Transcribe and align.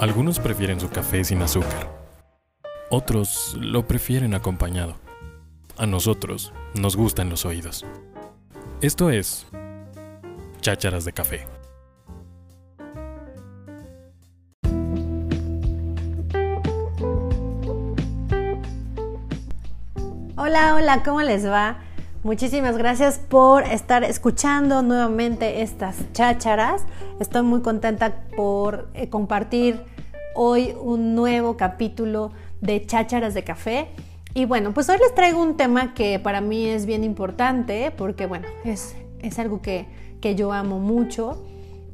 Algunos 0.00 0.40
prefieren 0.40 0.80
su 0.80 0.88
café 0.88 1.22
sin 1.24 1.42
azúcar. 1.42 1.86
Otros 2.88 3.54
lo 3.60 3.86
prefieren 3.86 4.32
acompañado. 4.32 4.94
A 5.76 5.84
nosotros 5.84 6.54
nos 6.72 6.96
gustan 6.96 7.28
los 7.28 7.44
oídos. 7.44 7.84
Esto 8.80 9.10
es 9.10 9.46
Chácharas 10.62 11.04
de 11.04 11.12
Café. 11.12 11.46
Hola, 20.38 20.76
hola, 20.76 21.02
¿cómo 21.04 21.20
les 21.20 21.46
va? 21.46 21.76
Muchísimas 22.22 22.76
gracias 22.76 23.18
por 23.18 23.64
estar 23.64 24.04
escuchando 24.04 24.82
nuevamente 24.82 25.60
estas 25.60 25.96
chácharas. 26.12 26.84
Estoy 27.18 27.42
muy 27.42 27.62
contenta 27.62 28.24
por 28.36 28.88
eh, 28.92 29.08
compartir 29.08 29.89
hoy 30.42 30.74
un 30.80 31.14
nuevo 31.14 31.58
capítulo 31.58 32.32
de 32.62 32.86
chácharas 32.86 33.34
de 33.34 33.44
café. 33.44 33.88
Y 34.32 34.46
bueno, 34.46 34.72
pues 34.72 34.88
hoy 34.88 34.96
les 34.96 35.14
traigo 35.14 35.42
un 35.42 35.58
tema 35.58 35.92
que 35.92 36.18
para 36.18 36.40
mí 36.40 36.64
es 36.64 36.86
bien 36.86 37.04
importante 37.04 37.92
porque 37.94 38.24
bueno, 38.24 38.48
es, 38.64 38.96
es 39.20 39.38
algo 39.38 39.60
que, 39.60 39.84
que 40.22 40.36
yo 40.36 40.54
amo 40.54 40.78
mucho, 40.78 41.44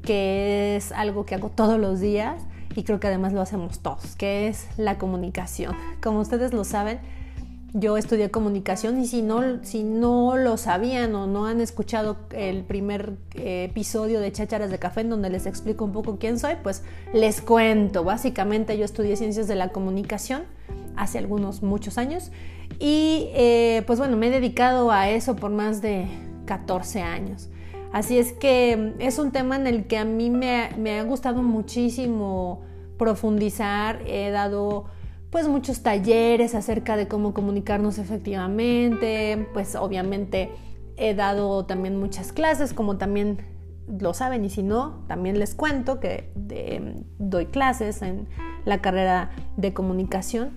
que 0.04 0.76
es 0.76 0.92
algo 0.92 1.26
que 1.26 1.34
hago 1.34 1.48
todos 1.48 1.80
los 1.80 1.98
días 1.98 2.40
y 2.76 2.84
creo 2.84 3.00
que 3.00 3.08
además 3.08 3.32
lo 3.32 3.40
hacemos 3.40 3.80
todos, 3.80 4.14
que 4.14 4.46
es 4.46 4.68
la 4.76 4.96
comunicación. 4.96 5.74
Como 6.00 6.20
ustedes 6.20 6.52
lo 6.52 6.62
saben, 6.62 7.00
yo 7.72 7.96
estudié 7.96 8.30
comunicación 8.30 9.00
y 9.00 9.06
si 9.06 9.22
no, 9.22 9.62
si 9.62 9.82
no 9.82 10.36
lo 10.36 10.56
sabían 10.56 11.14
o 11.14 11.26
no 11.26 11.46
han 11.46 11.60
escuchado 11.60 12.16
el 12.30 12.64
primer 12.64 13.14
eh, 13.34 13.64
episodio 13.70 14.20
de 14.20 14.32
Chácharas 14.32 14.70
de 14.70 14.78
Café 14.78 15.02
en 15.02 15.10
donde 15.10 15.30
les 15.30 15.46
explico 15.46 15.84
un 15.84 15.92
poco 15.92 16.18
quién 16.18 16.38
soy, 16.38 16.54
pues 16.62 16.82
les 17.12 17.40
cuento. 17.40 18.04
Básicamente 18.04 18.78
yo 18.78 18.84
estudié 18.84 19.16
ciencias 19.16 19.48
de 19.48 19.56
la 19.56 19.68
comunicación 19.68 20.44
hace 20.96 21.18
algunos 21.18 21.62
muchos 21.62 21.98
años 21.98 22.30
y 22.78 23.28
eh, 23.34 23.82
pues 23.86 23.98
bueno, 23.98 24.16
me 24.16 24.28
he 24.28 24.30
dedicado 24.30 24.90
a 24.90 25.10
eso 25.10 25.36
por 25.36 25.50
más 25.50 25.82
de 25.82 26.06
14 26.46 27.02
años. 27.02 27.48
Así 27.92 28.18
es 28.18 28.32
que 28.32 28.94
es 28.98 29.18
un 29.18 29.32
tema 29.32 29.56
en 29.56 29.66
el 29.66 29.86
que 29.86 29.98
a 29.98 30.04
mí 30.04 30.30
me, 30.30 30.70
me 30.78 30.98
ha 30.98 31.02
gustado 31.02 31.42
muchísimo 31.42 32.62
profundizar, 32.98 34.02
he 34.06 34.30
dado 34.30 34.86
pues 35.36 35.48
muchos 35.48 35.82
talleres 35.82 36.54
acerca 36.54 36.96
de 36.96 37.08
cómo 37.08 37.34
comunicarnos 37.34 37.98
efectivamente, 37.98 39.46
pues 39.52 39.74
obviamente 39.74 40.50
he 40.96 41.12
dado 41.12 41.66
también 41.66 42.00
muchas 42.00 42.32
clases, 42.32 42.72
como 42.72 42.96
también 42.96 43.42
lo 43.86 44.14
saben 44.14 44.46
y 44.46 44.48
si 44.48 44.62
no, 44.62 45.04
también 45.08 45.38
les 45.38 45.54
cuento 45.54 46.00
que 46.00 46.32
doy 47.18 47.44
clases 47.44 48.00
en 48.00 48.28
la 48.64 48.80
carrera 48.80 49.28
de 49.58 49.74
comunicación 49.74 50.52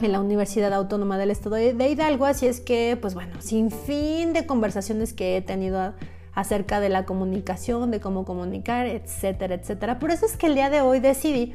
en 0.00 0.12
la 0.12 0.20
Universidad 0.22 0.72
Autónoma 0.72 1.18
del 1.18 1.30
Estado 1.30 1.56
de 1.56 1.90
Hidalgo, 1.90 2.24
así 2.24 2.46
es 2.46 2.60
que, 2.60 2.96
pues 2.98 3.12
bueno, 3.12 3.42
sin 3.42 3.70
fin 3.70 4.32
de 4.32 4.46
conversaciones 4.46 5.12
que 5.12 5.36
he 5.36 5.42
tenido 5.42 5.92
acerca 6.32 6.80
de 6.80 6.88
la 6.88 7.04
comunicación, 7.04 7.90
de 7.90 8.00
cómo 8.00 8.24
comunicar, 8.24 8.86
etcétera, 8.86 9.56
etcétera. 9.56 9.98
Por 9.98 10.10
eso 10.10 10.24
es 10.24 10.38
que 10.38 10.46
el 10.46 10.54
día 10.54 10.70
de 10.70 10.80
hoy 10.80 11.00
decidí 11.00 11.52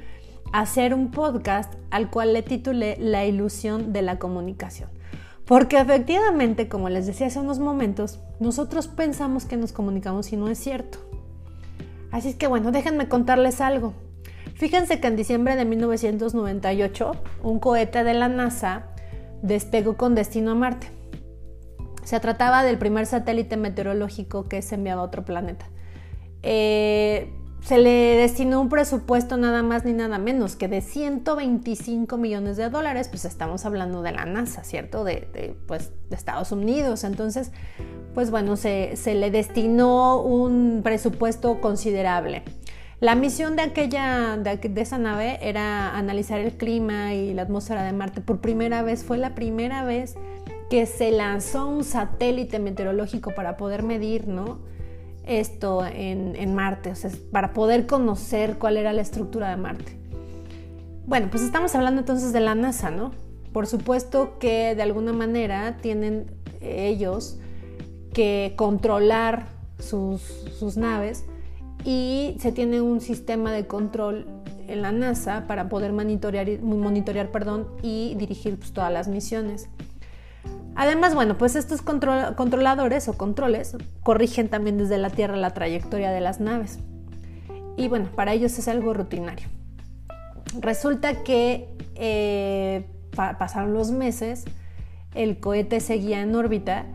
hacer 0.59 0.93
un 0.93 1.11
podcast 1.11 1.73
al 1.91 2.09
cual 2.09 2.33
le 2.33 2.41
titulé 2.41 2.95
La 2.99 3.25
ilusión 3.25 3.91
de 3.91 4.01
la 4.01 4.19
comunicación. 4.19 4.89
Porque 5.45 5.77
efectivamente, 5.77 6.69
como 6.69 6.89
les 6.89 7.05
decía 7.05 7.27
hace 7.27 7.39
unos 7.39 7.59
momentos, 7.59 8.19
nosotros 8.39 8.87
pensamos 8.87 9.45
que 9.45 9.57
nos 9.57 9.73
comunicamos 9.73 10.31
y 10.31 10.37
no 10.37 10.47
es 10.47 10.57
cierto. 10.57 10.97
Así 12.11 12.29
es 12.29 12.35
que 12.35 12.47
bueno, 12.47 12.71
déjenme 12.71 13.09
contarles 13.09 13.59
algo. 13.59 13.93
Fíjense 14.55 15.01
que 15.01 15.07
en 15.07 15.17
diciembre 15.17 15.57
de 15.57 15.65
1998, 15.65 17.11
un 17.43 17.59
cohete 17.59 18.05
de 18.05 18.13
la 18.13 18.29
NASA 18.29 18.87
despegó 19.41 19.97
con 19.97 20.15
destino 20.15 20.51
a 20.51 20.55
Marte. 20.55 20.87
Se 22.05 22.19
trataba 22.21 22.63
del 22.63 22.77
primer 22.77 23.05
satélite 23.05 23.57
meteorológico 23.57 24.47
que 24.47 24.61
se 24.61 24.75
enviaba 24.75 25.01
a 25.01 25.05
otro 25.05 25.25
planeta. 25.25 25.67
Eh, 26.43 27.29
se 27.65 27.79
le 27.79 28.15
destinó 28.15 28.61
un 28.61 28.69
presupuesto 28.69 29.37
nada 29.37 29.63
más 29.63 29.85
ni 29.85 29.93
nada 29.93 30.19
menos 30.19 30.55
que 30.55 30.67
de 30.67 30.81
125 30.81 32.15
millones 32.15 32.57
de 32.57 32.69
dólares, 32.69 33.07
pues 33.09 33.25
estamos 33.25 33.65
hablando 33.65 34.03
de 34.03 34.11
la 34.11 34.23
NASA, 34.25 34.63
¿cierto? 34.63 35.03
De, 35.03 35.55
pues, 35.65 35.91
de 36.11 36.15
Estados 36.15 36.51
Unidos. 36.51 37.03
Entonces, 37.03 37.51
pues 38.13 38.29
bueno, 38.29 38.55
se, 38.55 38.95
le 39.15 39.31
destinó 39.31 40.21
un 40.21 40.81
presupuesto 40.83 41.59
considerable. 41.59 42.43
La 42.99 43.15
misión 43.15 43.55
de 43.55 43.63
aquella, 43.63 44.37
de, 44.37 44.57
de, 44.57 44.81
esa 44.81 44.99
nave 44.99 45.39
era 45.41 45.97
analizar 45.97 46.39
el 46.39 46.53
clima 46.53 47.15
y 47.15 47.33
la 47.33 47.41
atmósfera 47.41 47.81
de 47.81 47.93
Marte. 47.93 48.21
Por 48.21 48.41
primera 48.41 48.83
vez, 48.83 49.03
fue 49.03 49.17
la 49.17 49.33
primera 49.33 49.83
vez 49.83 50.13
que 50.69 50.85
se 50.85 51.09
lanzó 51.09 51.67
un 51.67 51.83
satélite 51.83 52.59
meteorológico 52.59 53.33
para 53.33 53.57
poder 53.57 53.81
medir, 53.81 54.27
¿no? 54.27 54.59
Esto 55.25 55.85
en, 55.85 56.55
Marte, 56.55 56.91
o 56.91 56.95
sea, 56.95 57.09
para 57.31 57.53
poder 57.53 57.87
conocer 57.87 58.57
cuál 58.57 58.77
era 58.77 58.93
la 58.93 59.01
estructura 59.01 59.49
de 59.49 59.57
Marte. 59.57 59.97
Bueno, 61.07 61.27
pues 61.29 61.43
estamos 61.43 61.75
hablando 61.75 62.01
entonces 62.01 62.33
de 62.33 62.39
la 62.39 62.55
NASA, 62.55 62.91
¿no? 62.91 63.11
Por 63.53 63.67
supuesto 63.67 64.37
que 64.39 64.75
de 64.75 64.81
alguna 64.81 65.13
manera 65.13 65.77
tienen 65.81 66.31
ellos 66.61 67.37
que 68.13 68.53
controlar 68.55 69.47
sus, 69.79 70.21
sus 70.57 70.77
naves 70.77 71.25
y 71.83 72.37
se 72.39 72.51
tiene 72.51 72.81
un 72.81 73.01
sistema 73.01 73.51
de 73.51 73.67
control 73.67 74.25
en 74.67 74.81
la 74.81 74.91
NASA 74.91 75.45
para 75.47 75.69
poder 75.69 75.93
monitorear, 75.93 76.59
monitorear 76.61 77.31
perdón, 77.31 77.67
y 77.81 78.15
dirigir 78.15 78.57
pues, 78.57 78.71
todas 78.71 78.91
las 78.91 79.07
misiones. 79.07 79.69
Además, 80.75 81.15
bueno, 81.15 81.37
pues 81.37 81.55
estos 81.55 81.81
controladores 81.81 83.07
o 83.07 83.13
controles 83.13 83.77
corrigen 84.03 84.49
también 84.49 84.77
desde 84.77 84.97
la 84.97 85.09
Tierra 85.09 85.37
la 85.37 85.51
trayectoria 85.51 86.11
de 86.11 86.19
las 86.19 86.41
naves. 86.41 86.79
Y 87.77 87.87
bueno, 87.87 88.09
para 88.13 88.33
ellos 88.33 88.57
es 88.59 88.67
algo 88.67 88.93
rutinario. 88.93 89.47
Resulta 90.59 91.23
que 91.23 91.69
eh, 91.95 92.85
pasaron 93.11 93.73
los 93.73 93.91
meses, 93.91 94.43
el 95.13 95.39
cohete 95.39 95.79
seguía 95.79 96.21
en 96.21 96.35
órbita 96.35 96.85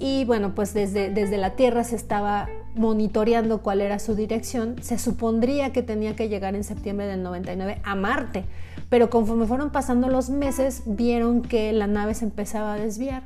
y 0.00 0.24
bueno, 0.24 0.54
pues 0.54 0.74
desde, 0.74 1.10
desde 1.10 1.36
la 1.36 1.54
Tierra 1.54 1.84
se 1.84 1.94
estaba 1.96 2.48
monitoreando 2.74 3.62
cuál 3.62 3.80
era 3.80 4.00
su 4.00 4.16
dirección. 4.16 4.82
Se 4.82 4.98
supondría 4.98 5.72
que 5.72 5.82
tenía 5.82 6.16
que 6.16 6.28
llegar 6.28 6.56
en 6.56 6.64
septiembre 6.64 7.06
del 7.06 7.22
99 7.22 7.80
a 7.84 7.94
Marte 7.94 8.44
pero 8.88 9.10
conforme 9.10 9.46
fueron 9.46 9.70
pasando 9.70 10.08
los 10.08 10.30
meses 10.30 10.82
vieron 10.86 11.42
que 11.42 11.72
la 11.72 11.86
nave 11.86 12.14
se 12.14 12.24
empezaba 12.24 12.74
a 12.74 12.76
desviar. 12.76 13.24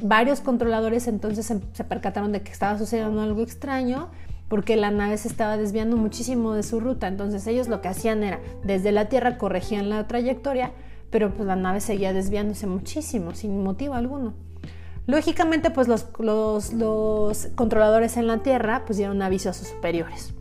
Varios 0.00 0.40
controladores 0.40 1.06
entonces 1.06 1.46
se, 1.46 1.84
percataron 1.84 2.32
de 2.32 2.42
que 2.42 2.50
estaba 2.50 2.78
sucediendo 2.78 3.20
algo 3.20 3.42
extraño 3.42 4.08
porque 4.48 4.76
la 4.76 4.90
nave 4.90 5.16
se 5.16 5.28
estaba 5.28 5.56
desviando 5.56 5.96
muchísimo 5.96 6.54
de 6.54 6.62
su 6.62 6.80
ruta. 6.80 7.06
Entonces 7.06 7.46
ellos 7.46 7.68
lo 7.68 7.80
que 7.80 7.88
hacían 7.88 8.22
era, 8.22 8.40
desde 8.64 8.92
la 8.92 9.08
Tierra 9.08 9.38
corregían 9.38 9.88
la 9.88 10.06
trayectoria, 10.08 10.72
pero 11.10 11.32
pues 11.32 11.46
la 11.46 11.56
nave 11.56 11.80
seguía 11.80 12.12
desviándose 12.12 12.66
muchísimo, 12.66 13.34
sin 13.34 13.62
motivo 13.62 13.94
alguno. 13.94 14.34
Lógicamente, 15.06 15.70
pues 15.70 15.88
los, 15.88 16.06
los, 16.18 16.72
los 16.74 17.48
controladores 17.54 18.16
en 18.16 18.26
la 18.26 18.38
Tierra 18.38 18.84
pues 18.86 18.98
dieron 18.98 19.20
aviso 19.20 19.50
a 19.50 19.52
sus 19.52 19.68
superiores 19.68 20.34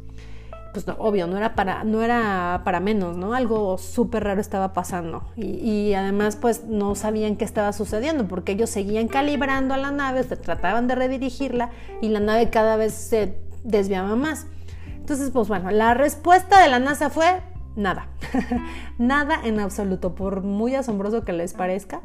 pues 0.74 0.86
obvio, 0.98 1.28
no 1.28 1.38
era 1.38 1.56
para, 1.56 1.84
no 1.84 2.02
era 2.02 2.62
para 2.64 2.80
menos, 2.80 3.18
¿no? 3.18 3.34
Algo 3.34 3.78
súper 3.78 4.24
raro 4.24 4.40
estaba 4.40 4.74
pasando. 4.74 5.24
Y, 5.36 5.94
además, 5.94 6.36
pues 6.36 6.66
no 6.66 6.96
sabían 6.96 7.36
qué 7.36 7.46
estaba 7.46 7.74
sucediendo, 7.74 8.28
porque 8.28 8.54
ellos 8.54 8.70
seguían 8.70 9.08
calibrando 9.08 9.74
a 9.74 9.78
la 9.78 9.92
nave, 9.92 10.24
trataban 10.24 10.88
de 10.88 10.96
redirigirla 10.96 11.70
y 12.02 12.10
la 12.10 12.20
nave 12.20 12.50
cada 12.50 12.76
vez 12.76 12.94
se 12.94 13.38
desviaba 13.64 14.16
más. 14.16 14.48
Entonces, 14.96 15.32
pues 15.32 15.48
bueno, 15.48 15.72
la 15.72 15.94
respuesta 15.94 16.62
de 16.62 16.70
la 16.70 16.80
NASA 16.80 17.10
fue 17.10 17.42
nada. 17.76 18.08
nada 18.98 19.40
en 19.44 19.60
absoluto, 19.60 20.16
por 20.16 20.42
muy 20.42 20.76
asombroso 20.76 21.26
que 21.26 21.34
les 21.34 21.54
parezca. 21.54 22.02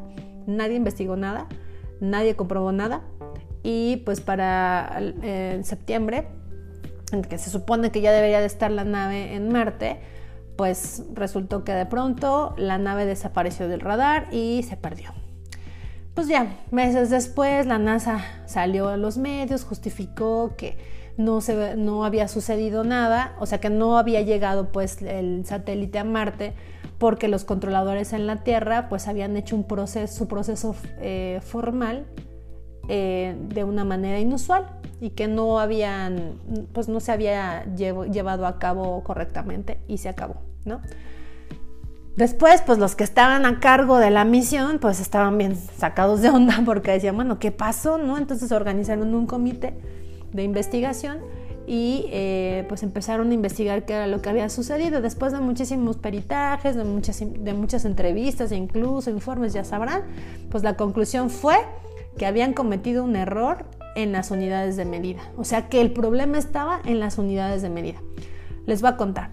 Nadie 0.46 0.76
investigó 0.76 1.16
nada, 1.16 1.46
nadie 2.00 2.36
comprobó 2.36 2.72
nada. 2.72 3.02
Y 3.62 3.98
pues 3.98 4.20
para 4.20 4.98
eh, 5.00 5.60
septiembre 5.64 6.28
que 7.22 7.38
se 7.38 7.50
supone 7.50 7.90
que 7.90 8.00
ya 8.00 8.12
debería 8.12 8.40
de 8.40 8.46
estar 8.46 8.70
la 8.70 8.84
nave 8.84 9.34
en 9.34 9.52
Marte, 9.52 9.98
pues 10.56 11.02
resultó 11.12 11.64
que 11.64 11.72
de 11.72 11.86
pronto 11.86 12.54
la 12.56 12.78
nave 12.78 13.06
desapareció 13.06 13.68
del 13.68 13.80
radar 13.80 14.28
y 14.32 14.62
se 14.62 14.76
perdió. 14.76 15.10
Pues 16.14 16.28
ya, 16.28 16.56
meses 16.70 17.10
después 17.10 17.66
la 17.66 17.78
NASA 17.78 18.24
salió 18.46 18.88
a 18.88 18.96
los 18.96 19.18
medios, 19.18 19.64
justificó 19.64 20.54
que 20.56 20.78
no, 21.18 21.42
se, 21.42 21.76
no 21.76 22.04
había 22.04 22.26
sucedido 22.26 22.84
nada, 22.84 23.36
o 23.38 23.46
sea 23.46 23.60
que 23.60 23.68
no 23.68 23.98
había 23.98 24.22
llegado 24.22 24.72
pues 24.72 25.02
el 25.02 25.44
satélite 25.44 25.98
a 25.98 26.04
Marte 26.04 26.54
porque 26.98 27.28
los 27.28 27.44
controladores 27.44 28.14
en 28.14 28.26
la 28.26 28.42
Tierra 28.42 28.88
pues 28.88 29.08
habían 29.08 29.36
hecho 29.36 29.56
un 29.56 29.64
proceso, 29.64 30.14
su 30.14 30.28
proceso 30.28 30.74
eh, 31.00 31.40
formal 31.42 32.06
eh, 32.88 33.36
de 33.48 33.64
una 33.64 33.84
manera 33.84 34.18
inusual 34.18 34.66
y 35.00 35.10
que 35.10 35.28
no 35.28 35.58
habían, 35.60 36.34
pues 36.72 36.88
no 36.88 37.00
se 37.00 37.12
había 37.12 37.64
llevado 37.74 38.46
a 38.46 38.58
cabo 38.58 39.02
correctamente 39.02 39.78
y 39.88 39.98
se 39.98 40.08
acabó, 40.08 40.36
¿no? 40.64 40.80
Después, 42.16 42.62
pues 42.62 42.78
los 42.78 42.96
que 42.96 43.04
estaban 43.04 43.44
a 43.44 43.60
cargo 43.60 43.98
de 43.98 44.10
la 44.10 44.24
misión, 44.24 44.78
pues 44.78 45.00
estaban 45.00 45.36
bien 45.36 45.54
sacados 45.54 46.22
de 46.22 46.30
onda 46.30 46.62
porque 46.64 46.92
decían, 46.92 47.14
bueno, 47.14 47.38
¿qué 47.38 47.52
pasó? 47.52 47.98
¿No? 47.98 48.16
Entonces 48.16 48.52
organizaron 48.52 49.14
un 49.14 49.26
comité 49.26 49.74
de 50.32 50.42
investigación 50.42 51.18
y 51.66 52.06
eh, 52.10 52.64
pues 52.68 52.82
empezaron 52.82 53.30
a 53.32 53.34
investigar 53.34 53.84
qué 53.84 53.94
era 53.94 54.06
lo 54.06 54.22
que 54.22 54.30
había 54.30 54.48
sucedido. 54.48 55.02
Después 55.02 55.32
de 55.32 55.40
muchísimos 55.40 55.98
peritajes, 55.98 56.74
de 56.74 56.84
muchas, 56.84 57.20
de 57.20 57.52
muchas 57.52 57.84
entrevistas 57.84 58.50
e 58.50 58.56
incluso 58.56 59.10
informes, 59.10 59.52
ya 59.52 59.64
sabrán, 59.64 60.02
pues 60.50 60.62
la 60.62 60.74
conclusión 60.74 61.28
fue 61.28 61.56
que 62.16 62.26
habían 62.26 62.52
cometido 62.52 63.04
un 63.04 63.16
error 63.16 63.66
en 63.94 64.12
las 64.12 64.30
unidades 64.30 64.76
de 64.76 64.84
medida. 64.84 65.20
O 65.36 65.44
sea 65.44 65.68
que 65.68 65.80
el 65.80 65.92
problema 65.92 66.38
estaba 66.38 66.80
en 66.84 67.00
las 67.00 67.18
unidades 67.18 67.62
de 67.62 67.70
medida. 67.70 68.00
Les 68.66 68.82
voy 68.82 68.90
a 68.90 68.96
contar. 68.96 69.30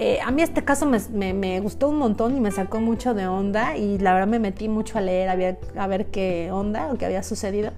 Eh, 0.00 0.20
a 0.24 0.30
mí 0.30 0.42
este 0.42 0.64
caso 0.64 0.86
me, 0.86 1.60
gustó 1.60 1.88
un 1.88 1.98
montón 1.98 2.36
y 2.36 2.40
me 2.40 2.52
sacó 2.52 2.80
mucho 2.80 3.14
de 3.14 3.26
onda 3.26 3.76
y 3.76 3.98
la 3.98 4.14
verdad 4.14 4.28
me 4.28 4.38
metí 4.38 4.68
mucho 4.68 4.96
a 4.96 5.00
leer, 5.00 5.28
a 5.28 5.86
ver, 5.88 6.06
qué 6.06 6.50
onda 6.52 6.92
o 6.92 6.96
qué 6.96 7.04
había 7.04 7.24
sucedido. 7.24 7.72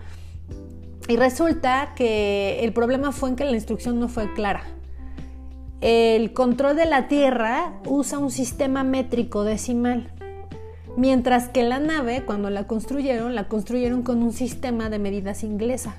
Y 1.08 1.17
resulta 1.17 1.94
que 1.97 2.61
el 2.62 2.75
problema 2.75 3.11
fue 3.12 3.31
en 3.31 3.37
que 3.37 3.44
la 3.44 3.52
instrucción 3.52 3.99
no 3.99 4.08
fue 4.08 4.32
clara. 4.35 4.64
El 5.81 6.35
control 6.35 6.76
de 6.76 6.85
la 6.85 7.08
Tierra 7.08 7.81
usa 7.87 8.19
un 8.19 8.31
sistema 8.31 8.85
métrico 8.85 9.43
decimal, 9.43 10.12
mientras 11.00 11.49
que 11.49 11.62
la 11.62 11.81
nave, 11.81 12.23
cuando 12.25 12.50
la 12.50 12.67
construyeron, 12.67 13.35
la 13.35 13.49
construyeron 13.49 14.02
con 14.02 14.23
un 14.23 14.32
sistema 14.32 14.91
de 14.91 14.99
medidas 14.99 15.43
inglesa. 15.43 15.97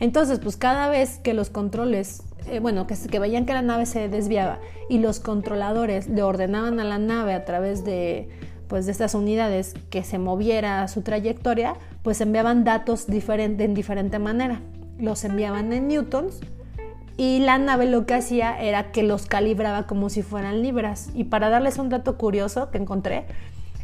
Entonces, 0.00 0.40
pues 0.40 0.56
cada 0.56 0.88
vez 0.88 1.18
que 1.18 1.34
los 1.34 1.50
controles 1.50 2.22
eh, 2.46 2.60
bueno, 2.60 2.86
que, 2.86 3.18
veían 3.18 3.46
que 3.46 3.54
la 3.54 3.62
nave 3.62 3.86
se 3.86 4.08
desviaba 4.08 4.58
y 4.88 4.98
los 4.98 5.18
controladores 5.18 6.08
le 6.08 6.22
ordenaban 6.22 6.78
a 6.78 6.84
la 6.84 6.98
nave 6.98 7.32
a 7.32 7.44
través 7.44 7.84
de, 7.84 8.28
pues, 8.68 8.86
de 8.86 8.92
estas 8.92 9.14
unidades 9.14 9.74
que 9.88 10.04
se 10.04 10.18
moviera 10.18 10.86
su 10.88 11.02
trayectoria, 11.02 11.74
pues 12.02 12.20
enviaban 12.20 12.64
datos 12.64 13.06
en 13.08 13.74
diferente 13.74 14.18
manera. 14.18 14.60
Los 14.98 15.24
enviaban 15.24 15.72
en 15.72 15.88
newtons 15.88 16.40
y 17.16 17.38
la 17.40 17.58
nave 17.58 17.86
lo 17.86 18.04
que 18.04 18.14
hacía 18.14 18.60
era 18.60 18.92
que 18.92 19.02
los 19.02 19.26
calibraba 19.26 19.86
como 19.86 20.10
si 20.10 20.22
fueran 20.22 20.62
libras. 20.62 21.10
Y 21.14 21.24
para 21.24 21.48
darles 21.48 21.78
un 21.78 21.88
dato 21.88 22.18
curioso 22.18 22.70
que 22.70 22.78
encontré, 22.78 23.24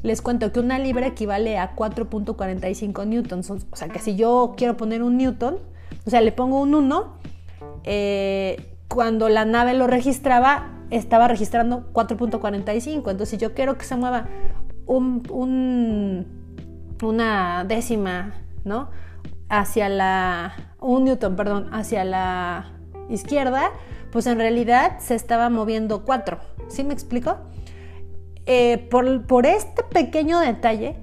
les 0.02 0.22
cuento 0.22 0.52
que 0.52 0.60
una 0.60 0.78
libra 0.78 1.06
equivale 1.06 1.58
a 1.58 1.76
4.45 1.76 3.06
newtons. 3.06 3.50
O 3.50 3.58
sea 3.74 3.88
que 3.88 3.98
si 3.98 4.16
yo 4.16 4.54
quiero 4.56 4.76
poner 4.76 5.02
un 5.02 5.16
newton, 5.16 5.58
o 6.06 6.10
sea, 6.10 6.20
le 6.20 6.32
pongo 6.32 6.60
un 6.60 6.74
1 6.74 7.14
eh, 7.84 8.76
cuando 8.88 9.28
la 9.28 9.44
nave 9.44 9.74
lo 9.74 9.86
registraba, 9.86 10.70
estaba 10.90 11.28
registrando 11.28 11.92
4.45. 11.92 12.96
Entonces, 12.96 13.28
si 13.28 13.36
yo 13.36 13.54
quiero 13.54 13.76
que 13.78 13.84
se 13.84 13.96
mueva 13.96 14.28
un, 14.86 16.26
una 17.02 17.64
décima, 17.64 18.34
¿no? 18.64 18.90
Hacia 19.48 19.88
la. 19.88 20.54
un 20.80 21.04
newton, 21.04 21.36
perdón, 21.36 21.68
hacia 21.72 22.04
la 22.04 22.72
izquierda, 23.08 23.70
pues 24.12 24.26
en 24.26 24.38
realidad 24.38 24.98
se 24.98 25.14
estaba 25.14 25.50
moviendo 25.50 26.04
4. 26.04 26.38
¿Sí 26.68 26.84
me 26.84 26.94
explico? 26.94 27.36
Eh, 28.46 28.88
por, 28.90 29.46
este 29.46 29.82
pequeño 29.84 30.40
detalle, 30.40 30.96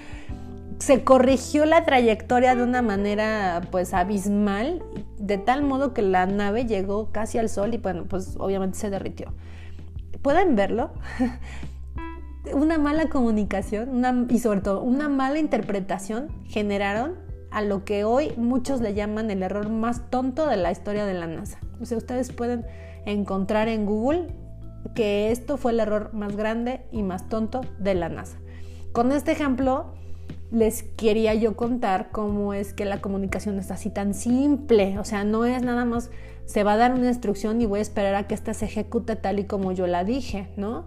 se 0.78 1.04
corrigió 1.04 1.66
la 1.66 1.84
trayectoria 1.84 2.54
de 2.54 2.62
una 2.62 2.82
manera 2.82 3.60
pues 3.70 3.94
abismal, 3.94 4.82
de 5.18 5.38
tal 5.38 5.62
modo 5.62 5.92
que 5.92 6.02
la 6.02 6.26
nave 6.26 6.66
llegó 6.66 7.10
casi 7.10 7.38
al 7.38 7.48
sol 7.48 7.74
y 7.74 7.78
bueno, 7.78 8.04
pues 8.08 8.36
obviamente 8.38 8.78
se 8.78 8.90
derritió. 8.90 9.32
¿Pueden 10.22 10.56
verlo? 10.56 10.90
una 12.54 12.78
mala 12.78 13.08
comunicación 13.08 14.26
y 14.30 14.38
sobre 14.38 14.60
todo 14.60 14.80
una 14.80 15.08
mala 15.08 15.38
interpretación 15.38 16.28
generaron 16.46 17.16
a 17.50 17.62
lo 17.62 17.84
que 17.84 18.04
hoy 18.04 18.32
muchos 18.36 18.80
le 18.80 18.94
llaman 18.94 19.30
el 19.30 19.42
error 19.42 19.68
más 19.68 20.10
tonto 20.10 20.46
de 20.46 20.56
la 20.56 20.70
historia 20.70 21.06
de 21.06 21.14
la 21.14 21.26
NASA. 21.26 21.58
O 21.80 21.84
sea, 21.84 21.98
ustedes 21.98 22.32
pueden 22.32 22.66
encontrar 23.06 23.68
en 23.68 23.86
Google 23.86 24.28
que 24.94 25.30
esto 25.30 25.56
fue 25.56 25.72
el 25.72 25.80
error 25.80 26.12
más 26.12 26.36
grande 26.36 26.82
y 26.92 27.02
más 27.02 27.28
tonto 27.28 27.60
de 27.78 27.94
la 27.94 28.08
NASA. 28.08 28.38
Con 28.92 29.12
este 29.12 29.32
ejemplo 29.32 29.94
les 30.50 30.82
quería 30.82 31.34
yo 31.34 31.56
contar 31.56 32.10
cómo 32.10 32.54
es 32.54 32.72
que 32.72 32.84
la 32.84 33.00
comunicación 33.00 33.58
es 33.58 33.70
así 33.70 33.90
tan 33.90 34.14
simple. 34.14 34.98
O 34.98 35.04
sea, 35.04 35.24
no 35.24 35.44
es 35.44 35.62
nada 35.62 35.84
más, 35.84 36.10
se 36.46 36.64
va 36.64 36.72
a 36.72 36.76
dar 36.76 36.94
una 36.94 37.08
instrucción 37.08 37.60
y 37.60 37.66
voy 37.66 37.80
a 37.80 37.82
esperar 37.82 38.14
a 38.14 38.26
que 38.26 38.34
ésta 38.34 38.54
se 38.54 38.64
ejecute 38.64 39.16
tal 39.16 39.38
y 39.38 39.44
como 39.44 39.72
yo 39.72 39.86
la 39.86 40.04
dije, 40.04 40.48
¿no? 40.56 40.86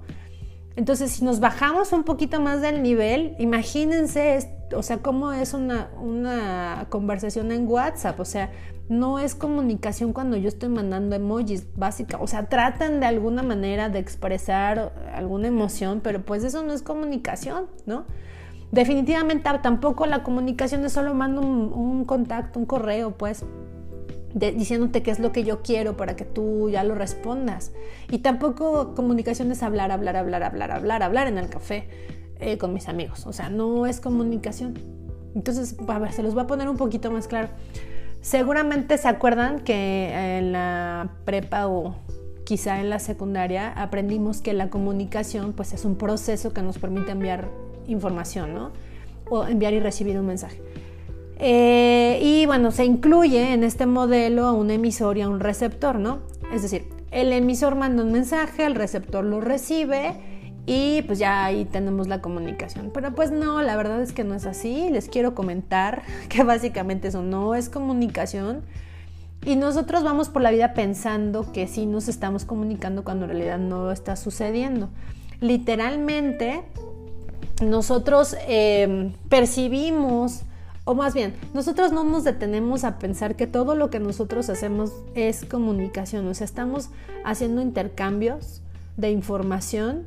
Entonces, 0.75 1.11
si 1.11 1.25
nos 1.25 1.39
bajamos 1.39 1.91
un 1.91 2.03
poquito 2.03 2.39
más 2.39 2.61
del 2.61 2.81
nivel, 2.81 3.35
imagínense, 3.39 4.39
o 4.73 4.81
sea, 4.83 4.97
cómo 4.99 5.33
es 5.33 5.53
una, 5.53 5.91
una 6.01 6.88
conversación 6.89 7.51
en 7.51 7.67
WhatsApp. 7.67 8.19
O 8.19 8.25
sea, 8.25 8.51
no 8.91 9.19
es 9.19 9.35
comunicación 9.35 10.11
cuando 10.11 10.35
yo 10.35 10.49
estoy 10.49 10.67
mandando 10.67 11.15
emojis 11.15 11.65
básica. 11.77 12.17
O 12.19 12.27
sea, 12.27 12.49
tratan 12.49 12.99
de 12.99 13.05
alguna 13.05 13.41
manera 13.41 13.88
de 13.88 13.99
expresar 13.99 14.91
alguna 15.15 15.47
emoción, 15.47 16.01
pero 16.03 16.25
pues 16.25 16.43
eso 16.43 16.61
no 16.61 16.73
es 16.73 16.81
comunicación, 16.81 17.67
¿no? 17.85 18.03
Definitivamente 18.73 19.49
tampoco 19.63 20.05
la 20.07 20.23
comunicación 20.23 20.83
es 20.83 20.91
solo 20.91 21.13
mando 21.13 21.39
un, 21.39 22.03
contacto, 22.03 22.59
un 22.59 22.65
correo, 22.65 23.11
pues, 23.17 23.45
diciéndote 24.33 25.01
qué 25.03 25.11
es 25.11 25.19
lo 25.19 25.31
que 25.31 25.45
yo 25.45 25.61
quiero 25.61 25.95
para 25.95 26.17
que 26.17 26.25
tú 26.25 26.69
ya 26.69 26.83
lo 26.83 26.93
respondas. 26.93 27.71
Y 28.09 28.17
tampoco 28.17 28.93
comunicación 28.93 29.53
es 29.53 29.63
hablar, 29.63 29.93
hablar, 29.93 30.17
hablar, 30.17 30.43
hablar, 30.43 30.69
hablar, 30.69 31.01
hablar 31.01 31.27
en 31.27 31.38
el 31.38 31.47
café 31.47 31.88
eh, 32.41 32.57
con 32.57 32.73
mis 32.73 32.89
amigos. 32.89 33.25
O 33.25 33.31
sea, 33.31 33.49
no 33.49 33.85
es 33.85 34.01
comunicación. 34.01 34.77
Entonces, 35.33 35.77
a 35.88 35.97
ver, 35.97 36.11
se 36.11 36.23
los 36.23 36.33
voy 36.33 36.43
a 36.43 36.47
poner 36.47 36.67
un 36.67 36.75
poquito 36.75 37.09
más 37.09 37.29
claro. 37.29 37.47
Seguramente 38.21 38.97
se 38.97 39.07
acuerdan 39.07 39.59
que 39.59 40.38
en 40.38 40.51
la 40.51 41.09
prepa 41.25 41.68
o 41.68 41.95
quizá 42.44 42.79
en 42.79 42.89
la 42.89 43.00
secundaria 43.00 43.71
aprendimos 43.71 44.41
que 44.41 44.53
la 44.53 44.69
comunicación 44.69 45.53
pues 45.53 45.73
es 45.73 45.85
un 45.85 45.95
proceso 45.95 46.53
que 46.53 46.62
nos 46.62 46.77
permite 46.77 47.12
enviar 47.12 47.50
información, 47.88 48.53
¿no? 48.53 48.71
O 49.29 49.45
enviar 49.45 49.73
y 49.73 49.79
recibir 49.79 50.19
un 50.19 50.27
mensaje. 50.27 50.62
Eh, 51.39 52.19
y 52.21 52.45
bueno, 52.45 52.69
se 52.69 52.85
incluye 52.85 53.53
en 53.53 53.63
este 53.63 53.88
modelo 53.88 54.45
a 54.45 54.51
un 54.51 54.69
emisor 54.69 55.17
y 55.17 55.21
a 55.21 55.29
un 55.29 55.39
receptor, 55.39 55.97
¿no? 55.97 56.19
Es 56.53 56.62
decir, 56.62 56.85
el 57.09 57.33
emisor 57.33 57.75
manda 57.75 58.03
un 58.03 58.12
mensaje, 58.12 58.65
el 58.65 58.75
receptor 58.75 59.24
lo 59.25 59.41
recibe 59.41 60.13
y 60.65 61.01
pues 61.03 61.18
ya 61.20 61.46
ahí 61.46 61.65
tenemos 61.65 62.08
la 62.08 62.22
comunicación. 62.22 62.91
Pero 62.94 63.13
pues 63.15 63.32
no, 63.32 63.62
la 63.62 63.75
verdad 63.75 64.01
es 64.01 64.13
que 64.13 64.24
no 64.24 64.36
es 64.36 64.46
así. 64.46 64.89
Les 64.89 65.10
quiero 65.10 65.34
comentar 65.34 66.03
que 66.30 66.44
básicamente 66.44 67.08
eso 67.08 67.24
no 67.24 67.56
es 67.56 67.70
comunicación. 67.70 68.62
Y 69.44 69.56
nosotros 69.56 70.03
vamos 70.03 70.30
por 70.30 70.44
la 70.44 70.51
vida 70.51 70.75
pensando 70.75 71.51
que 71.51 71.68
sí 71.68 71.88
nos 71.88 72.08
estamos 72.08 72.46
comunicando 72.46 73.03
cuando 73.03 73.25
en 73.25 73.32
realidad 73.32 73.58
no 73.58 73.91
está 73.91 74.15
sucediendo. 74.15 74.89
Literalmente, 75.39 76.62
nosotros 77.60 78.36
em, 78.48 79.13
percibimos, 79.30 80.44
o 80.86 80.94
más 80.94 81.15
bien, 81.15 81.34
nosotros 81.56 81.91
no 81.91 82.03
nos 82.03 82.24
detenemos 82.24 82.84
a 82.84 83.00
pensar 83.00 83.36
que 83.36 83.48
todo 83.48 83.74
lo 83.74 83.89
que 83.89 84.00
nosotros 84.00 84.48
hacemos 84.51 84.91
es 85.15 85.44
comunicación, 85.46 86.27
o 86.27 86.36
sea, 86.36 86.46
estamos 86.46 86.91
haciendo 87.25 87.63
intercambios 87.63 88.62
de 88.98 89.10
información 89.10 90.03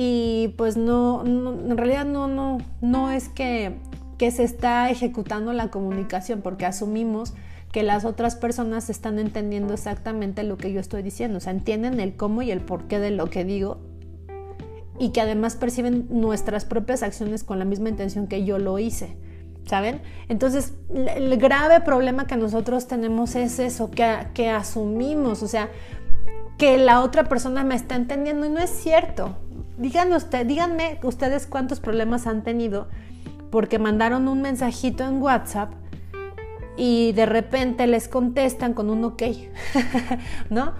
y 0.00 0.54
pues 0.56 0.76
no, 0.76 1.24
en 1.26 1.76
realidad 1.76 2.04
no, 2.06 2.28
no, 2.28 2.58
no 2.80 3.10
es 3.10 3.28
que, 3.28 3.74
que 4.16 4.30
se 4.30 4.44
está 4.44 4.90
ejecutando 4.90 5.52
la 5.52 5.72
comunicación 5.72 6.40
porque 6.40 6.66
asumimos 6.66 7.34
que 7.72 7.82
las 7.82 8.04
otras 8.04 8.36
personas 8.36 8.90
están 8.90 9.18
entendiendo 9.18 9.74
exactamente 9.74 10.44
lo 10.44 10.56
que 10.56 10.72
yo 10.72 10.78
estoy 10.78 11.02
diciendo, 11.02 11.38
o 11.38 11.40
sea, 11.40 11.52
entienden 11.52 11.98
el 11.98 12.14
cómo 12.14 12.42
y 12.42 12.52
el 12.52 12.60
porqué 12.60 13.00
de 13.00 13.10
lo 13.10 13.28
que 13.28 13.44
digo 13.44 13.80
y 15.00 15.10
que 15.10 15.20
además 15.20 15.56
perciben 15.56 16.06
nuestras 16.10 16.64
propias 16.64 17.02
acciones 17.02 17.42
con 17.42 17.58
la 17.58 17.64
misma 17.64 17.88
intención 17.88 18.28
que 18.28 18.44
yo 18.44 18.58
lo 18.58 18.78
hice. 18.78 19.16
¿Saben? 19.66 20.00
Entonces, 20.28 20.72
el 20.94 21.36
grave 21.36 21.82
problema 21.82 22.26
que 22.26 22.38
nosotros 22.38 22.86
tenemos 22.86 23.34
es 23.34 23.58
eso, 23.58 23.90
que, 23.90 24.16
que 24.32 24.48
asumimos, 24.48 25.42
o 25.42 25.48
sea, 25.48 25.68
que 26.56 26.78
la 26.78 27.02
otra 27.02 27.24
persona 27.24 27.64
me 27.64 27.74
está 27.74 27.94
entendiendo 27.94 28.46
y 28.46 28.48
no 28.48 28.60
es 28.60 28.70
cierto. 28.70 29.36
Díganme, 29.78 30.16
usted, 30.16 30.44
díganme 30.44 30.98
ustedes 31.04 31.46
cuántos 31.46 31.78
problemas 31.78 32.26
han 32.26 32.42
tenido 32.42 32.88
porque 33.50 33.78
mandaron 33.78 34.26
un 34.26 34.42
mensajito 34.42 35.04
en 35.04 35.22
WhatsApp 35.22 35.70
y 36.76 37.12
de 37.12 37.26
repente 37.26 37.86
les 37.86 38.08
contestan 38.08 38.74
con 38.74 38.90
un 38.90 39.04
ok, 39.04 39.22
¿no? 40.50 40.72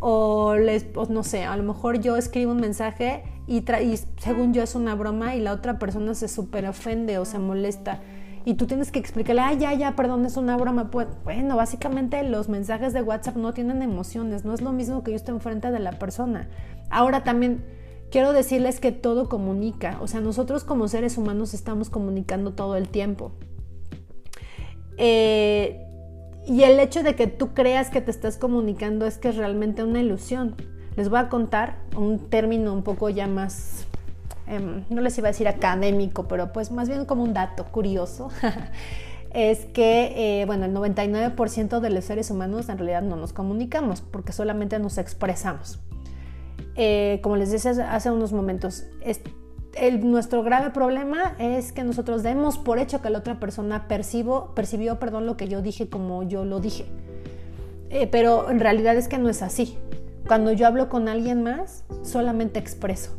O 0.00 0.56
les, 0.56 0.84
pues 0.84 1.08
no 1.08 1.22
sé, 1.22 1.44
a 1.44 1.56
lo 1.56 1.62
mejor 1.62 2.00
yo 2.00 2.16
escribo 2.16 2.52
un 2.52 2.60
mensaje 2.60 3.24
y, 3.46 3.64
según 4.18 4.52
yo 4.52 4.62
es 4.62 4.74
una 4.74 4.94
broma 4.94 5.34
y 5.34 5.40
la 5.40 5.52
otra 5.52 5.78
persona 5.78 6.14
se 6.14 6.28
super 6.28 6.66
ofende 6.66 7.16
o 7.16 7.24
se 7.24 7.38
molesta 7.38 8.00
y 8.44 8.54
tú 8.54 8.66
tienes 8.66 8.92
que 8.92 8.98
explicarle, 8.98 9.40
ay, 9.40 9.56
ya, 9.56 9.72
ya, 9.72 9.96
perdón, 9.96 10.26
es 10.26 10.36
una 10.36 10.58
broma. 10.58 10.90
Pues, 10.90 11.08
bueno, 11.24 11.56
básicamente 11.56 12.22
los 12.24 12.50
mensajes 12.50 12.92
de 12.92 13.00
WhatsApp 13.00 13.36
no 13.36 13.54
tienen 13.54 13.80
emociones, 13.80 14.44
no 14.44 14.52
es 14.52 14.60
lo 14.60 14.72
mismo 14.72 15.02
que 15.02 15.12
yo 15.12 15.16
esté 15.16 15.30
enfrente 15.30 15.70
de 15.70 15.78
la 15.78 15.92
persona. 15.92 16.50
Ahora 16.90 17.24
también 17.24 17.64
quiero 18.14 18.32
decirles 18.32 18.78
que 18.78 18.92
todo 18.92 19.28
comunica, 19.28 19.98
o 20.00 20.06
sea, 20.06 20.20
nosotros 20.20 20.62
como 20.62 20.86
seres 20.86 21.18
humanos 21.18 21.52
estamos 21.52 21.90
comunicando 21.90 22.52
todo 22.52 22.76
el 22.76 22.88
tiempo. 22.88 23.32
Eh, 24.98 25.84
y 26.46 26.62
el 26.62 26.78
hecho 26.78 27.02
de 27.02 27.16
que 27.16 27.26
tú 27.26 27.54
creas 27.54 27.90
que 27.90 28.00
te 28.00 28.12
estás 28.12 28.36
comunicando 28.36 29.04
es 29.04 29.18
que 29.18 29.30
es 29.30 29.36
realmente 29.36 29.82
una 29.82 30.00
ilusión. 30.00 30.54
Les 30.94 31.08
voy 31.08 31.18
a 31.18 31.28
contar 31.28 31.80
un 31.96 32.30
término 32.30 32.72
un 32.72 32.84
poco 32.84 33.10
ya 33.10 33.26
más, 33.26 33.84
em, 34.46 34.84
no 34.90 35.00
les 35.00 35.18
iba 35.18 35.26
a 35.26 35.32
decir 35.32 35.48
académico, 35.48 36.28
pero 36.28 36.52
pues 36.52 36.70
más 36.70 36.88
bien 36.88 37.06
como 37.06 37.24
un 37.24 37.34
dato 37.34 37.64
curioso. 37.64 38.28
es 39.34 39.64
que, 39.64 40.40
eh, 40.40 40.46
bueno, 40.46 40.66
el 40.66 40.72
99% 40.72 41.80
de 41.80 41.90
los 41.90 42.04
seres 42.04 42.30
humanos 42.30 42.68
en 42.68 42.78
realidad 42.78 43.02
no 43.02 43.16
nos 43.16 43.32
comunicamos 43.32 44.02
porque 44.02 44.30
solamente 44.30 44.78
nos 44.78 44.98
expresamos. 44.98 45.80
Eh, 46.76 47.20
como 47.22 47.36
les 47.36 47.50
decía 47.50 47.72
hace 47.94 48.10
unos 48.10 48.32
momentos, 48.32 48.84
nuestro 50.00 50.42
grave 50.42 50.70
problema 50.70 51.34
es 51.38 51.72
que 51.72 51.84
nosotros 51.84 52.22
demos 52.22 52.58
por 52.58 52.78
hecho 52.78 53.02
que 53.02 53.10
la 53.10 53.18
otra 53.18 53.40
persona 53.40 53.88
percibo, 53.88 54.54
percibió 54.54 54.98
perdón, 54.98 55.26
lo 55.26 55.36
que 55.36 55.48
yo 55.48 55.62
dije 55.62 55.88
como 55.88 56.22
yo 56.22 56.44
lo 56.44 56.60
dije. 56.60 56.86
Eh, 57.90 58.08
pero 58.08 58.50
en 58.50 58.60
realidad 58.60 58.96
es 58.96 59.08
que 59.08 59.18
no 59.18 59.28
es 59.28 59.42
así. 59.42 59.78
Cuando 60.26 60.52
yo 60.52 60.66
hablo 60.66 60.88
con 60.88 61.08
alguien 61.08 61.42
más, 61.42 61.84
solamente 62.02 62.58
expreso. 62.58 63.10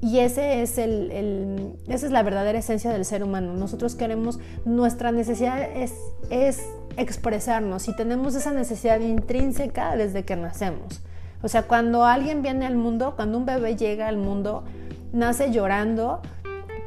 Y 0.00 0.18
ese 0.18 0.62
es 0.62 0.78
el, 0.78 1.76
esa 1.88 2.06
es 2.06 2.12
la 2.12 2.22
verdadera 2.22 2.58
esencia 2.58 2.90
del 2.90 3.04
ser 3.04 3.22
humano. 3.22 3.54
Nosotros 3.54 3.94
queremos, 3.94 4.38
nuestra 4.64 5.10
necesidad 5.10 5.62
es, 5.62 5.94
es 6.30 6.62
expresarnos 6.96 7.88
y 7.88 7.96
tenemos 7.96 8.34
esa 8.34 8.52
necesidad 8.52 9.00
intrínseca 9.00 9.96
desde 9.96 10.24
que 10.24 10.36
nacemos. 10.36 11.02
O 11.42 11.48
sea, 11.48 11.62
cuando 11.62 12.04
alguien 12.04 12.42
viene 12.42 12.66
al 12.66 12.76
mundo, 12.76 13.14
cuando 13.16 13.38
un 13.38 13.46
bebé 13.46 13.76
llega 13.76 14.08
al 14.08 14.16
mundo, 14.16 14.64
nace 15.12 15.50
llorando, 15.50 16.20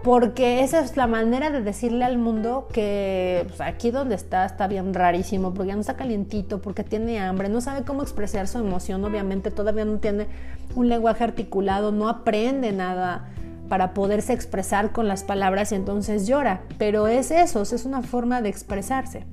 porque 0.04 0.62
esa 0.62 0.80
es 0.80 0.96
la 0.96 1.08
manera 1.08 1.50
de 1.50 1.62
decirle 1.62 2.06
al 2.06 2.18
mundo 2.18 2.68
que 2.72 3.46
pues, 3.48 3.62
aquí 3.62 3.92
donde 3.92 4.16
está 4.16 4.46
está 4.46 4.68
bien 4.68 4.94
rarísimo, 4.94 5.54
porque 5.54 5.70
ya 5.70 5.76
no 5.76 5.82
está 5.82 5.96
calientito, 5.96 6.62
porque 6.62 6.84
tiene 6.84 7.20
hambre, 7.20 7.50
no 7.50 7.62
sabe 7.62 7.84
cómo 7.84 8.02
expresar 8.02 8.48
su 8.48 8.60
emoción, 8.60 9.04
obviamente 9.04 9.52
todavía 9.52 9.86
no 9.86 9.98
tiene 9.98 10.28
un 10.76 10.88
lenguaje 10.88 11.24
articulado, 11.24 11.92
no 11.92 12.08
aprende 12.08 12.72
nada 12.72 13.30
para 13.68 13.94
poderse 13.94 14.34
expresar 14.34 14.92
con 14.92 15.08
las 15.08 15.24
palabras 15.24 15.72
y 15.72 15.76
entonces 15.76 16.28
llora, 16.28 16.62
pero 16.78 17.08
es 17.08 17.30
eso, 17.32 17.62
es 17.62 17.86
una 17.86 18.02
forma 18.02 18.42
de 18.42 18.50
expresarse. 18.50 19.26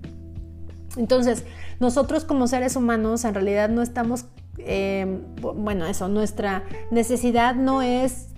Entonces, 0.96 1.44
nosotros 1.78 2.24
como 2.24 2.46
seres 2.46 2.76
humanos 2.76 3.24
en 3.24 3.34
realidad 3.34 3.68
no 3.68 3.82
estamos, 3.82 4.26
eh, 4.58 5.20
bueno, 5.40 5.86
eso, 5.86 6.08
nuestra 6.08 6.64
necesidad 6.90 7.54
no 7.54 7.82
es 7.82 8.28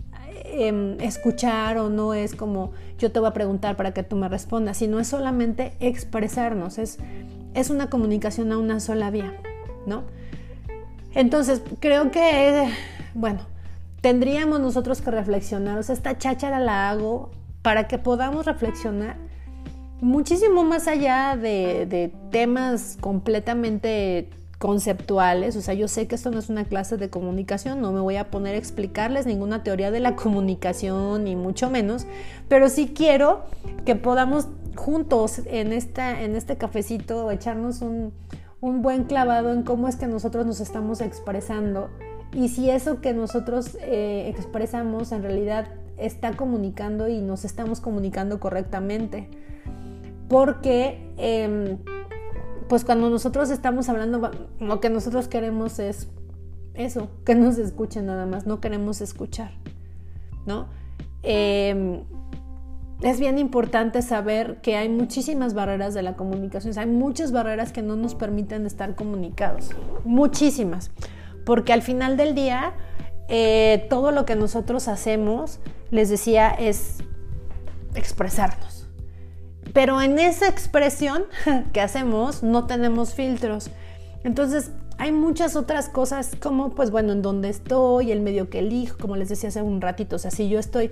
Em, 0.51 0.99
escuchar 1.01 1.77
o 1.77 1.91
no 1.91 2.15
es 2.15 2.35
como 2.35 2.73
yo 2.99 3.13
te 3.13 3.21
voy 3.21 3.29
a 3.29 3.33
preguntar 3.33 3.77
para 3.77 3.93
que 3.93 4.03
tú 4.03 4.17
me 4.17 4.29
respondas, 4.29 4.79
sino 4.79 4.99
es 4.99 5.07
solamente 5.07 5.75
expresarnos, 5.79 6.79
es, 6.79 6.99
es 7.53 7.69
una 7.69 7.91
comunicación 7.91 8.51
a 8.51 8.59
una 8.59 8.81
sola 8.81 9.11
vía, 9.11 9.35
¿no? 9.87 10.05
Entonces, 11.15 11.63
creo 11.81 12.11
que, 12.11 12.73
bueno, 13.15 13.41
tendríamos 14.01 14.59
nosotros 14.59 15.03
que 15.03 15.11
reflexionar, 15.11 15.79
o 15.79 15.83
sea, 15.83 15.95
esta 15.95 16.17
cháchara 16.17 16.59
la 16.61 16.89
hago 16.89 17.31
para 17.61 17.87
que 17.87 17.99
podamos 17.99 18.47
reflexionar 18.47 19.17
muchísimo 20.01 20.65
más 20.65 20.89
allá 20.89 21.37
de, 21.37 21.85
de 21.87 22.11
temas 22.31 22.97
completamente 23.01 24.31
conceptuales, 24.59 25.55
o 25.55 25.63
sea, 25.63 25.75
yo 25.75 25.87
sé 25.87 26.09
que 26.09 26.17
esto 26.17 26.33
no 26.33 26.41
es 26.41 26.49
una 26.51 26.65
clase 26.65 26.97
de 26.97 27.11
comunicación, 27.11 27.81
no 27.81 27.93
me 27.93 28.01
voy 28.01 28.17
a 28.17 28.31
poner 28.31 28.57
a 28.57 28.59
explicarles 28.59 29.25
ninguna 29.25 29.63
teoría 29.63 29.93
de 29.93 30.01
la 30.01 30.17
comunicación, 30.17 31.25
ni 31.25 31.37
mucho 31.37 31.71
menos, 31.71 32.07
pero 32.49 32.69
sí 32.69 32.93
quiero 32.95 33.45
que 33.85 33.95
podamos 33.95 34.49
juntos 34.75 35.41
en, 35.47 35.73
esta, 35.73 36.23
en 36.23 36.35
este 36.35 36.57
cafecito 36.57 37.31
echarnos 37.31 37.83
un, 37.83 38.13
buen 38.61 39.05
clavado 39.05 39.53
en 39.53 39.63
cómo 39.63 39.87
es 39.87 39.95
que 39.95 40.09
nosotros 40.09 40.45
nos 40.45 40.61
estamos 40.61 41.01
expresando 41.01 41.89
y 42.33 42.49
si 42.49 42.69
eso 42.71 43.01
que 43.01 43.15
nosotros 43.15 43.79
eh, 43.81 44.29
expresamos 44.29 45.13
en 45.13 45.23
realidad 45.23 45.69
está 45.97 46.33
comunicando 46.37 47.09
y 47.09 47.21
nos 47.21 47.45
estamos 47.45 47.81
comunicando 47.81 48.41
correctamente. 48.41 49.29
Porque... 50.29 51.13
Em, 51.17 51.79
pues 52.69 52.85
cuando 52.85 53.11
nosotros 53.11 53.51
estamos 53.51 53.89
hablando, 53.89 54.31
lo 54.61 54.81
que 54.81 54.91
nosotros 54.91 55.29
queremos 55.29 55.79
es 55.79 56.09
eso, 56.75 57.09
que 57.25 57.35
nos 57.35 57.59
escuchen 57.59 58.07
nada 58.07 58.27
más, 58.27 58.47
no 58.47 58.61
queremos 58.61 59.01
escuchar, 59.01 59.53
¿no? 60.47 60.69
Em, 61.23 62.05
es 63.03 63.21
bien 63.21 63.39
importante 63.39 64.03
saber 64.03 64.61
que 64.61 64.77
hay 64.77 64.89
muchísimas 64.89 65.55
barreras 65.55 65.95
de 65.95 66.03
la 66.03 66.15
comunicación, 66.15 66.77
hay 66.79 66.87
muchas 66.87 67.33
barreras 67.33 67.73
que 67.73 67.83
no 67.83 67.97
nos 67.97 68.15
permiten 68.15 68.67
estar 68.67 68.95
comunicados, 68.95 69.71
muchísimas, 70.05 70.91
porque 71.45 71.73
al 71.73 71.83
final 71.83 72.17
del 72.17 72.35
día 72.35 72.75
eh, 73.29 73.87
todo 73.91 74.11
lo 74.11 74.25
que 74.25 74.37
nosotros 74.37 74.89
hacemos, 74.89 75.61
les 75.91 76.09
decía, 76.09 76.51
es 76.51 76.99
expresarnos. 77.95 78.78
Pero 79.73 80.01
en 80.01 80.19
esa 80.19 80.49
expresión 80.49 81.25
que 81.73 81.81
hacemos 81.81 82.43
no 82.43 82.67
tenemos 82.67 83.15
filtros. 83.15 83.71
Entonces 84.25 84.73
hay 84.99 85.13
muchas 85.13 85.55
otras 85.55 85.89
cosas 85.89 86.37
como, 86.41 86.75
pues 86.75 86.91
bueno, 86.91 87.13
en 87.13 87.23
dónde 87.23 87.49
estoy, 87.49 88.11
el 88.11 88.21
medio 88.21 88.51
que 88.51 88.59
elijo, 88.59 88.99
como 88.99 89.17
les 89.17 89.29
decía 89.29 89.49
hace 89.49 89.63
un 89.63 89.81
ratito. 89.81 90.17
O 90.17 90.19
sea, 90.19 90.33
si 90.33 90.49
yo 90.49 90.59
estoy, 90.59 90.91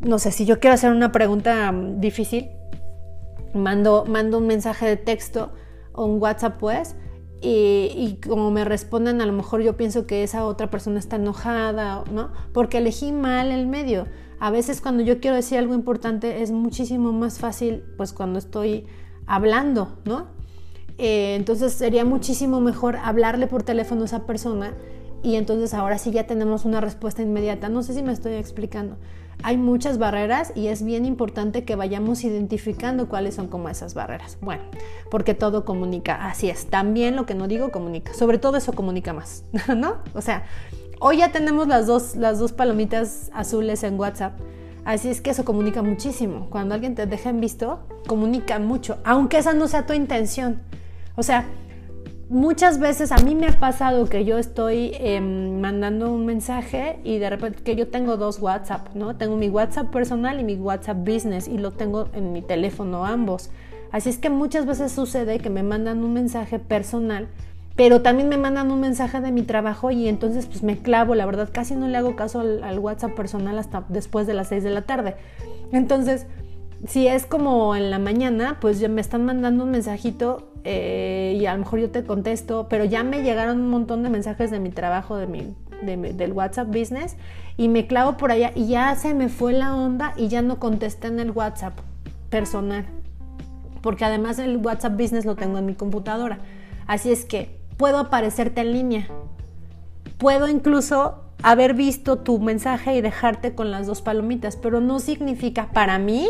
no 0.00 0.18
sé, 0.18 0.32
si 0.32 0.44
yo 0.44 0.58
quiero 0.58 0.74
hacer 0.74 0.90
una 0.90 1.12
pregunta 1.12 1.70
mm, 1.70 2.00
difícil, 2.00 2.50
mando, 3.54 4.04
mando 4.06 4.38
un 4.38 4.46
mensaje 4.46 4.86
de 4.86 4.96
texto 4.96 5.52
o 5.92 6.04
un 6.04 6.20
WhatsApp 6.20 6.58
pues, 6.58 6.96
y, 7.40 7.92
y, 7.94 8.20
como 8.26 8.50
me 8.50 8.64
responden, 8.64 9.20
a 9.20 9.26
lo 9.26 9.32
mejor 9.32 9.62
yo 9.62 9.76
pienso 9.76 10.08
que 10.08 10.24
esa 10.24 10.44
otra 10.44 10.70
persona 10.70 10.98
está 10.98 11.14
enojada, 11.14 12.02
¿no? 12.10 12.32
Porque 12.52 12.78
elegí 12.78 13.12
mal 13.12 13.52
el 13.52 13.68
medio. 13.68 14.06
A 14.40 14.50
veces 14.50 14.80
cuando 14.80 15.02
yo 15.02 15.20
quiero 15.20 15.36
decir 15.36 15.58
algo 15.58 15.74
importante 15.74 16.42
es 16.42 16.50
muchísimo 16.50 17.12
más 17.12 17.38
fácil 17.38 17.82
pues 17.96 18.12
cuando 18.12 18.38
estoy 18.38 18.86
hablando, 19.26 19.98
¿no? 20.04 20.26
Eh, 20.98 21.36
entonces 21.36 21.72
sería 21.72 22.04
muchísimo 22.04 22.60
mejor 22.60 22.96
hablarle 22.96 23.46
por 23.46 23.62
teléfono 23.62 24.02
a 24.02 24.04
esa 24.06 24.26
persona 24.26 24.74
y 25.22 25.36
entonces 25.36 25.74
ahora 25.74 25.98
sí 25.98 26.10
ya 26.10 26.26
tenemos 26.26 26.64
una 26.64 26.80
respuesta 26.80 27.22
inmediata. 27.22 27.68
No 27.68 27.82
sé 27.82 27.94
si 27.94 28.02
me 28.02 28.12
estoy 28.12 28.34
explicando. 28.34 28.96
Hay 29.42 29.56
muchas 29.56 29.98
barreras 29.98 30.52
y 30.56 30.66
es 30.66 30.84
bien 30.84 31.04
importante 31.04 31.64
que 31.64 31.76
vayamos 31.76 32.24
identificando 32.24 33.08
cuáles 33.08 33.36
son 33.36 33.46
como 33.46 33.68
esas 33.68 33.94
barreras. 33.94 34.38
Bueno, 34.40 34.64
porque 35.10 35.34
todo 35.34 35.64
comunica, 35.64 36.26
así 36.26 36.50
es. 36.50 36.66
También 36.66 37.14
lo 37.14 37.24
que 37.24 37.34
no 37.34 37.46
digo 37.46 37.70
comunica. 37.70 38.14
Sobre 38.14 38.38
todo 38.38 38.56
eso 38.56 38.72
comunica 38.72 39.12
más, 39.12 39.44
¿no? 39.76 39.98
O 40.14 40.20
sea, 40.20 40.44
Hoy 41.00 41.18
ya 41.18 41.30
tenemos 41.30 41.68
las 41.68 41.86
dos, 41.86 42.16
las 42.16 42.40
dos 42.40 42.52
palomitas 42.52 43.30
azules 43.32 43.84
en 43.84 43.98
WhatsApp. 44.00 44.32
Así 44.84 45.08
es 45.08 45.20
que 45.20 45.30
eso 45.30 45.44
comunica 45.44 45.80
muchísimo. 45.80 46.48
Cuando 46.50 46.74
alguien 46.74 46.96
te 46.96 47.06
deja 47.06 47.30
en 47.30 47.40
visto, 47.40 47.80
comunica 48.08 48.58
mucho, 48.58 48.98
aunque 49.04 49.38
esa 49.38 49.52
no 49.52 49.68
sea 49.68 49.86
tu 49.86 49.92
intención. 49.92 50.60
O 51.14 51.22
sea, 51.22 51.46
muchas 52.28 52.80
veces 52.80 53.12
a 53.12 53.18
mí 53.18 53.36
me 53.36 53.46
ha 53.46 53.60
pasado 53.60 54.06
que 54.06 54.24
yo 54.24 54.38
estoy 54.38 54.90
em, 54.94 55.60
mandando 55.60 56.12
un 56.12 56.26
mensaje 56.26 56.98
y 57.04 57.18
de 57.18 57.30
repente 57.30 57.62
que 57.62 57.76
yo 57.76 57.88
tengo 57.88 58.16
dos 58.16 58.40
WhatsApp, 58.40 58.88
¿no? 58.94 59.14
Tengo 59.14 59.36
mi 59.36 59.48
WhatsApp 59.48 59.92
personal 59.92 60.40
y 60.40 60.44
mi 60.44 60.56
WhatsApp 60.56 60.98
business 60.98 61.46
y 61.46 61.58
lo 61.58 61.70
tengo 61.70 62.08
en 62.12 62.32
mi 62.32 62.42
teléfono 62.42 63.06
ambos. 63.06 63.50
Así 63.92 64.10
es 64.10 64.18
que 64.18 64.30
muchas 64.30 64.66
veces 64.66 64.90
sucede 64.90 65.38
que 65.38 65.48
me 65.48 65.62
mandan 65.62 66.02
un 66.02 66.12
mensaje 66.12 66.58
personal 66.58 67.28
pero 67.78 68.02
también 68.02 68.28
me 68.28 68.38
mandan 68.38 68.72
un 68.72 68.80
mensaje 68.80 69.20
de 69.20 69.30
mi 69.30 69.42
trabajo 69.42 69.92
y 69.92 70.08
entonces 70.08 70.46
pues 70.46 70.64
me 70.64 70.78
clavo, 70.78 71.14
la 71.14 71.24
verdad 71.26 71.48
casi 71.52 71.76
no 71.76 71.86
le 71.86 71.96
hago 71.96 72.16
caso 72.16 72.40
al, 72.40 72.78
WhatsApp 72.80 73.14
personal 73.14 73.56
hasta 73.56 73.84
después 73.88 74.26
de 74.26 74.34
las 74.34 74.48
6 74.48 74.64
de 74.64 74.70
la 74.70 74.82
tarde. 74.82 75.14
Entonces, 75.70 76.26
si 76.88 77.06
es 77.06 77.24
como 77.24 77.76
en 77.76 77.92
la 77.92 78.00
mañana, 78.00 78.58
pues 78.60 78.80
ya 78.80 78.88
me 78.88 79.00
están 79.00 79.24
mandando 79.24 79.62
un 79.62 79.70
mensajito 79.70 80.50
eh, 80.64 81.38
y 81.40 81.46
a 81.46 81.52
lo 81.52 81.60
mejor 81.60 81.78
yo 81.78 81.90
te 81.90 82.02
contesto, 82.02 82.66
pero 82.68 82.84
ya 82.84 83.04
me 83.04 83.22
llegaron 83.22 83.60
un 83.60 83.70
montón 83.70 84.02
de 84.02 84.10
mensajes 84.10 84.50
de 84.50 84.58
mi 84.58 84.70
trabajo, 84.70 85.16
de 85.16 85.54
del 85.80 86.32
WhatsApp 86.32 86.66
Business 86.66 87.16
y 87.56 87.68
me 87.68 87.86
clavo 87.86 88.16
por 88.16 88.32
allá 88.32 88.50
y 88.56 88.66
ya 88.66 88.96
se 88.96 89.14
me 89.14 89.28
fue 89.28 89.52
la 89.52 89.76
onda 89.76 90.14
y 90.16 90.26
ya 90.26 90.42
no 90.42 90.58
contesté 90.58 91.06
en 91.06 91.20
el 91.20 91.30
WhatsApp 91.30 91.78
personal, 92.28 92.86
porque 93.82 94.04
además 94.04 94.40
el 94.40 94.56
WhatsApp 94.56 95.00
Business 95.00 95.24
lo 95.24 95.36
tengo 95.36 95.58
en 95.58 95.66
mi 95.66 95.74
computadora. 95.74 96.40
Así 96.88 97.12
es 97.12 97.24
que 97.24 97.57
puedo 97.78 97.98
aparecerte 97.98 98.60
en 98.60 98.72
línea. 98.72 99.08
Puedo 100.18 100.48
incluso 100.48 101.24
haber 101.42 101.72
visto 101.72 102.18
tu 102.18 102.40
mensaje 102.40 102.94
y 102.96 103.00
dejarte 103.00 103.54
con 103.54 103.70
las 103.70 103.86
dos 103.86 104.02
palomitas, 104.02 104.56
pero 104.56 104.80
no 104.80 104.98
significa 104.98 105.70
para 105.72 105.98
mí 105.98 106.28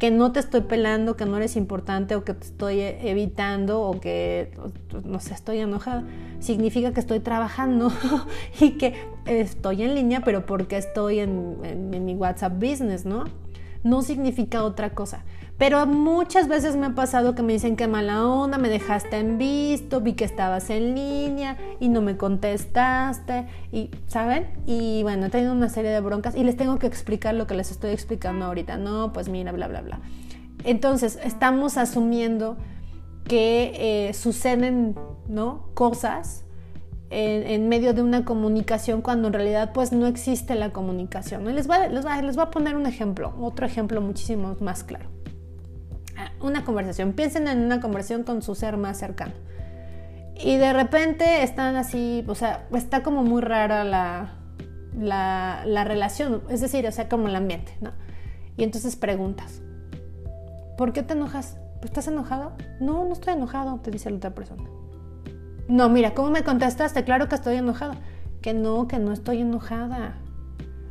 que 0.00 0.10
no 0.10 0.32
te 0.32 0.40
estoy 0.40 0.62
pelando, 0.62 1.16
que 1.16 1.24
no 1.24 1.36
eres 1.36 1.56
importante 1.56 2.14
o 2.14 2.24
que 2.24 2.34
te 2.34 2.44
estoy 2.44 2.80
evitando 2.80 3.80
o 3.80 4.00
que, 4.00 4.52
no 5.04 5.20
sé, 5.20 5.34
estoy 5.34 5.58
enojada. 5.58 6.04
Significa 6.40 6.92
que 6.92 7.00
estoy 7.00 7.20
trabajando 7.20 7.90
y 8.60 8.72
que 8.72 8.94
estoy 9.26 9.82
en 9.82 9.94
línea, 9.94 10.22
pero 10.24 10.46
porque 10.46 10.76
estoy 10.76 11.20
en, 11.20 11.56
en 11.62 12.04
mi 12.04 12.14
WhatsApp 12.14 12.54
Business, 12.54 13.06
¿no? 13.06 13.24
No 13.84 14.02
significa 14.02 14.64
otra 14.64 14.90
cosa. 14.90 15.24
Pero 15.58 15.84
muchas 15.86 16.46
veces 16.46 16.76
me 16.76 16.86
ha 16.86 16.94
pasado 16.94 17.34
que 17.34 17.42
me 17.42 17.52
dicen 17.52 17.74
que 17.74 17.88
mala 17.88 18.24
onda, 18.24 18.58
me 18.58 18.68
dejaste 18.68 19.18
en 19.18 19.38
visto, 19.38 20.00
vi 20.00 20.12
que 20.12 20.24
estabas 20.24 20.70
en 20.70 20.94
línea 20.94 21.56
y 21.80 21.88
no 21.88 22.00
me 22.00 22.16
contestaste, 22.16 23.48
y 23.72 23.90
¿saben? 24.06 24.46
Y 24.66 25.02
bueno, 25.02 25.26
he 25.26 25.30
tenido 25.30 25.52
una 25.52 25.68
serie 25.68 25.90
de 25.90 26.00
broncas 26.00 26.36
y 26.36 26.44
les 26.44 26.56
tengo 26.56 26.78
que 26.78 26.86
explicar 26.86 27.34
lo 27.34 27.48
que 27.48 27.56
les 27.56 27.72
estoy 27.72 27.90
explicando 27.90 28.44
ahorita. 28.44 28.76
No, 28.76 29.12
pues 29.12 29.28
mira, 29.28 29.50
bla, 29.50 29.66
bla, 29.66 29.80
bla. 29.80 30.00
Entonces, 30.62 31.18
estamos 31.24 31.76
asumiendo 31.76 32.56
que 33.24 34.08
eh, 34.08 34.14
suceden, 34.14 34.94
¿no? 35.26 35.70
Cosas 35.74 36.44
en, 37.10 37.68
medio 37.68 37.94
de 37.94 38.02
una 38.02 38.24
comunicación 38.24 39.02
cuando 39.02 39.26
en 39.26 39.34
realidad 39.34 39.72
pues 39.72 39.90
no 39.90 40.06
existe 40.06 40.54
la 40.54 40.72
comunicación. 40.72 41.52
Les, 41.52 41.66
voy, 41.66 41.78
les, 41.90 42.04
les 42.04 42.36
voy 42.36 42.44
a 42.44 42.50
poner 42.52 42.76
un 42.76 42.86
ejemplo, 42.86 43.34
otro 43.40 43.66
ejemplo 43.66 44.00
muchísimo 44.00 44.56
más 44.60 44.84
claro 44.84 45.17
una 46.40 46.64
conversación. 46.64 47.12
Piensen 47.12 47.48
en 47.48 47.60
una 47.60 47.80
conversación 47.80 48.22
con 48.22 48.42
su 48.42 48.54
ser 48.54 48.76
más 48.76 48.98
cercano. 48.98 49.32
Y 50.40 50.56
de 50.56 50.72
repente 50.72 51.42
están 51.42 51.76
así, 51.76 52.24
o 52.28 52.34
sea, 52.34 52.68
está 52.72 53.02
como 53.02 53.24
muy 53.24 53.42
rara 53.42 53.82
la, 53.82 54.34
la, 54.96 55.84
relación, 55.84 56.42
es 56.48 56.60
decir, 56.60 56.86
o 56.86 56.92
sea, 56.92 57.08
como 57.08 57.28
el 57.28 57.34
ambiente, 57.34 57.76
¿no? 57.80 57.90
Y 58.56 58.62
entonces 58.62 58.94
preguntas, 58.94 59.60
¿por 60.76 60.92
qué 60.92 61.02
te 61.02 61.14
enojas? 61.14 61.56
¿Estás 61.82 62.06
enojado? 62.08 62.52
No, 62.80 63.04
no 63.04 63.12
estoy 63.12 63.34
enojado, 63.34 63.80
te 63.80 63.90
dice 63.90 64.10
la 64.10 64.16
otra 64.16 64.34
persona. 64.34 64.62
No, 65.68 65.88
mira, 65.88 66.14
¿cómo 66.14 66.30
me 66.30 66.42
contestaste? 66.42 67.04
Claro 67.04 67.28
que 67.28 67.34
estoy 67.34 67.56
enojado. 67.56 67.94
Que 68.40 68.54
no, 68.54 68.88
que 68.88 68.98
no 68.98 69.12
estoy 69.12 69.42
enojada. 69.42 70.16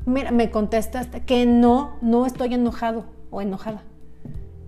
Mira, 0.05 0.31
me 0.31 0.51
contestaste 0.51 1.23
que 1.23 1.45
no, 1.45 1.97
no 2.01 2.25
estoy 2.25 2.53
enojado 2.53 3.05
o 3.31 3.41
enojada. 3.41 3.81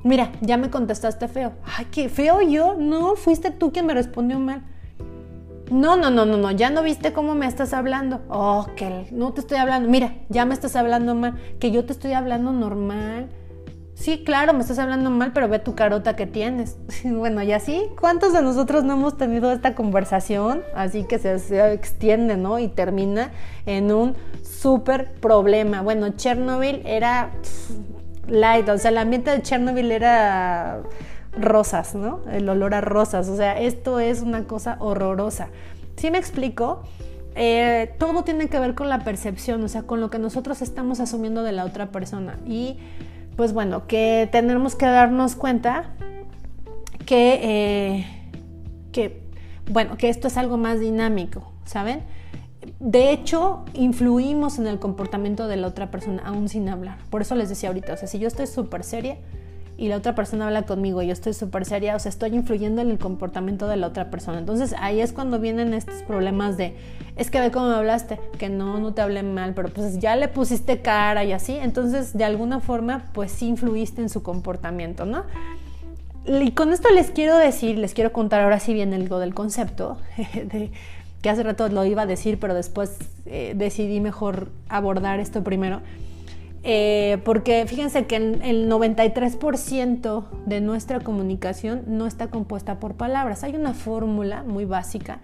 Mira, 0.04 0.32
ya 0.42 0.58
me 0.58 0.70
contestaste 0.70 1.28
feo. 1.28 1.54
Ay, 1.78 1.88
qué 1.92 2.10
feo 2.10 2.42
yo. 2.42 2.76
No, 2.76 3.16
fuiste 3.16 3.52
tú 3.52 3.72
quien 3.72 3.86
me 3.86 3.94
respondió 3.94 4.40
mal. 4.40 4.64
No, 5.72 5.98
no, 5.98 6.10
no, 6.10 6.26
no, 6.26 6.38
no, 6.38 6.52
ya 6.52 6.72
no 6.72 6.82
viste 6.82 7.14
cómo 7.14 7.36
me 7.36 7.46
estás 7.46 7.74
hablando. 7.74 8.22
Oh, 8.30 8.66
que 8.76 9.08
no 9.12 9.34
te 9.34 9.42
estoy 9.42 9.58
hablando. 9.58 9.90
Mira, 9.90 10.16
ya 10.30 10.46
me 10.46 10.54
estás 10.54 10.76
hablando 10.76 11.14
mal. 11.16 11.36
Que 11.60 11.72
yo 11.72 11.86
te 11.86 11.94
estoy 11.94 12.14
hablando 12.14 12.52
normal. 12.52 13.30
Sí, 14.00 14.24
claro, 14.24 14.54
me 14.54 14.62
estás 14.62 14.80
hablando 14.80 15.10
mal, 15.10 15.34
pero 15.34 15.50
ve 15.50 15.60
tu 15.60 15.76
carota 15.76 16.16
que 16.16 16.26
tienes. 16.26 16.78
bueno, 17.04 17.44
y 17.44 17.52
así, 17.52 17.84
¿cuántos 18.00 18.32
de 18.32 18.42
nosotros 18.42 18.86
no 18.86 18.94
hemos 18.94 19.18
tenido 19.18 19.52
esta 19.52 19.76
conversación? 19.76 20.64
Así 20.74 21.04
que 21.04 21.20
se, 21.20 21.74
extiende, 21.74 22.38
¿no? 22.38 22.60
Y 22.60 22.70
termina 22.70 23.32
en 23.66 23.92
un 23.92 24.16
súper 24.42 25.12
problema. 25.16 25.82
Bueno, 25.82 26.10
Chernobyl 26.16 26.82
era 26.86 27.32
light, 28.30 28.68
o 28.70 28.78
sea, 28.78 28.92
el 28.92 28.98
ambiente 28.98 29.32
de 29.32 29.42
Chernobyl 29.42 29.92
era 29.92 30.82
rosas, 31.38 31.96
¿no? 31.96 32.22
El 32.32 32.48
olor 32.50 32.74
a 32.74 32.82
rosas, 32.82 33.30
o 33.30 33.36
sea, 33.36 33.60
esto 33.60 34.00
es 34.00 34.22
una 34.22 34.46
cosa 34.46 34.78
horrorosa. 34.80 35.50
¿Sí 35.96 36.12
me 36.12 36.18
explico? 36.18 36.84
Eh, 37.36 37.94
todo 38.00 38.24
tiene 38.24 38.48
que 38.48 38.60
ver 38.60 38.76
con 38.76 38.90
la 38.90 39.04
percepción, 39.04 39.64
o 39.64 39.68
sea, 39.68 39.84
con 39.84 40.02
lo 40.02 40.10
que 40.10 40.20
nosotros 40.20 40.62
estamos 40.62 41.00
asumiendo 41.00 41.44
de 41.44 41.52
la 41.52 41.66
otra 41.66 41.88
persona. 41.92 42.38
Y 42.46 42.78
pues 43.36 43.54
bueno, 43.54 43.88
que 43.88 44.28
tenemos 44.32 44.76
que 44.76 44.86
darnos 44.86 45.36
cuenta 45.36 45.92
que, 47.06 47.40
eh, 47.42 48.06
que, 48.92 49.22
bueno, 49.70 49.98
que 49.98 50.10
esto 50.10 50.28
es 50.28 50.38
algo 50.38 50.58
más 50.58 50.80
dinámico, 50.80 51.52
¿saben? 51.66 52.04
De 52.80 53.12
hecho, 53.12 53.64
influimos 53.74 54.60
en 54.60 54.68
el 54.68 54.80
comportamiento 54.80 55.48
de 55.48 55.58
la 55.58 55.68
otra 55.68 55.92
persona, 55.92 56.24
aún 56.26 56.50
sin 56.50 56.68
hablar. 56.68 56.98
Por 57.10 57.22
eso 57.22 57.36
les 57.36 57.50
decía 57.50 57.70
ahorita, 57.70 57.94
o 57.94 57.98
sea, 57.98 58.08
si 58.08 58.20
yo 58.20 58.28
estoy 58.28 58.48
súper 58.48 58.84
seria 58.84 59.18
y 59.78 59.88
la 59.88 59.96
otra 59.96 60.14
persona 60.14 60.48
habla 60.48 60.64
conmigo 60.64 61.02
yo 61.02 61.14
estoy 61.14 61.34
súper 61.34 61.64
seria, 61.64 61.96
o 61.96 62.00
sea, 62.00 62.10
estoy 62.10 62.36
influyendo 62.36 62.82
en 62.82 62.90
el 62.90 62.98
comportamiento 63.00 63.66
de 63.68 63.78
la 63.78 63.88
otra 63.88 64.12
persona. 64.12 64.38
Entonces 64.38 64.76
ahí 64.78 65.00
es 65.00 65.14
cuando 65.14 65.40
vienen 65.40 65.74
estos 65.74 66.04
problemas 66.04 66.58
de, 66.58 66.76
es 67.16 67.32
que 67.32 67.40
ve 67.40 67.50
cómo 67.50 67.70
me 67.70 67.76
hablaste, 67.76 68.20
que 68.38 68.50
no, 68.50 68.78
no 68.80 68.94
te 68.94 69.02
hablé 69.02 69.24
mal, 69.24 69.54
pero 69.54 69.70
pues 69.70 69.98
ya 70.00 70.18
le 70.18 70.28
pusiste 70.28 70.82
cara 70.82 71.24
y 71.24 71.32
así. 71.32 71.56
Entonces, 71.56 72.12
de 72.12 72.26
alguna 72.26 72.60
forma, 72.60 73.06
pues 73.14 73.32
sí 73.32 73.48
influiste 73.48 74.02
en 74.02 74.10
su 74.10 74.22
comportamiento, 74.22 75.06
¿no? 75.06 75.24
Y 76.26 76.52
con 76.52 76.74
esto 76.74 76.90
les 76.90 77.10
quiero 77.12 77.38
decir, 77.38 77.78
les 77.78 77.94
quiero 77.94 78.12
contar 78.12 78.42
ahora 78.42 78.60
sí 78.60 78.74
bien 78.74 78.94
algo 78.94 79.20
del 79.20 79.34
concepto 79.34 79.98
de 80.34 80.72
que 81.22 81.30
hace 81.30 81.44
rato 81.44 81.68
lo 81.70 81.84
iba 81.86 82.04
a 82.04 82.06
decir, 82.06 82.40
pero 82.40 82.54
después 82.54 82.98
eh, 83.26 83.54
decidí 83.56 84.00
mejor 84.00 84.50
abordar 84.70 85.20
esto 85.20 85.44
primero. 85.44 85.82
Eh, 86.64 87.20
porque 87.24 87.66
fíjense 87.68 88.06
que 88.06 88.18
el, 88.18 88.70
93% 88.70 90.26
de 90.46 90.62
nuestra 90.62 91.00
comunicación 91.00 91.84
no 91.88 92.06
está 92.06 92.28
compuesta 92.28 92.80
por 92.80 92.96
palabras. 92.96 93.44
Hay 93.44 93.56
una 93.56 93.74
fórmula 93.74 94.44
muy 94.44 94.66
básica 94.66 95.20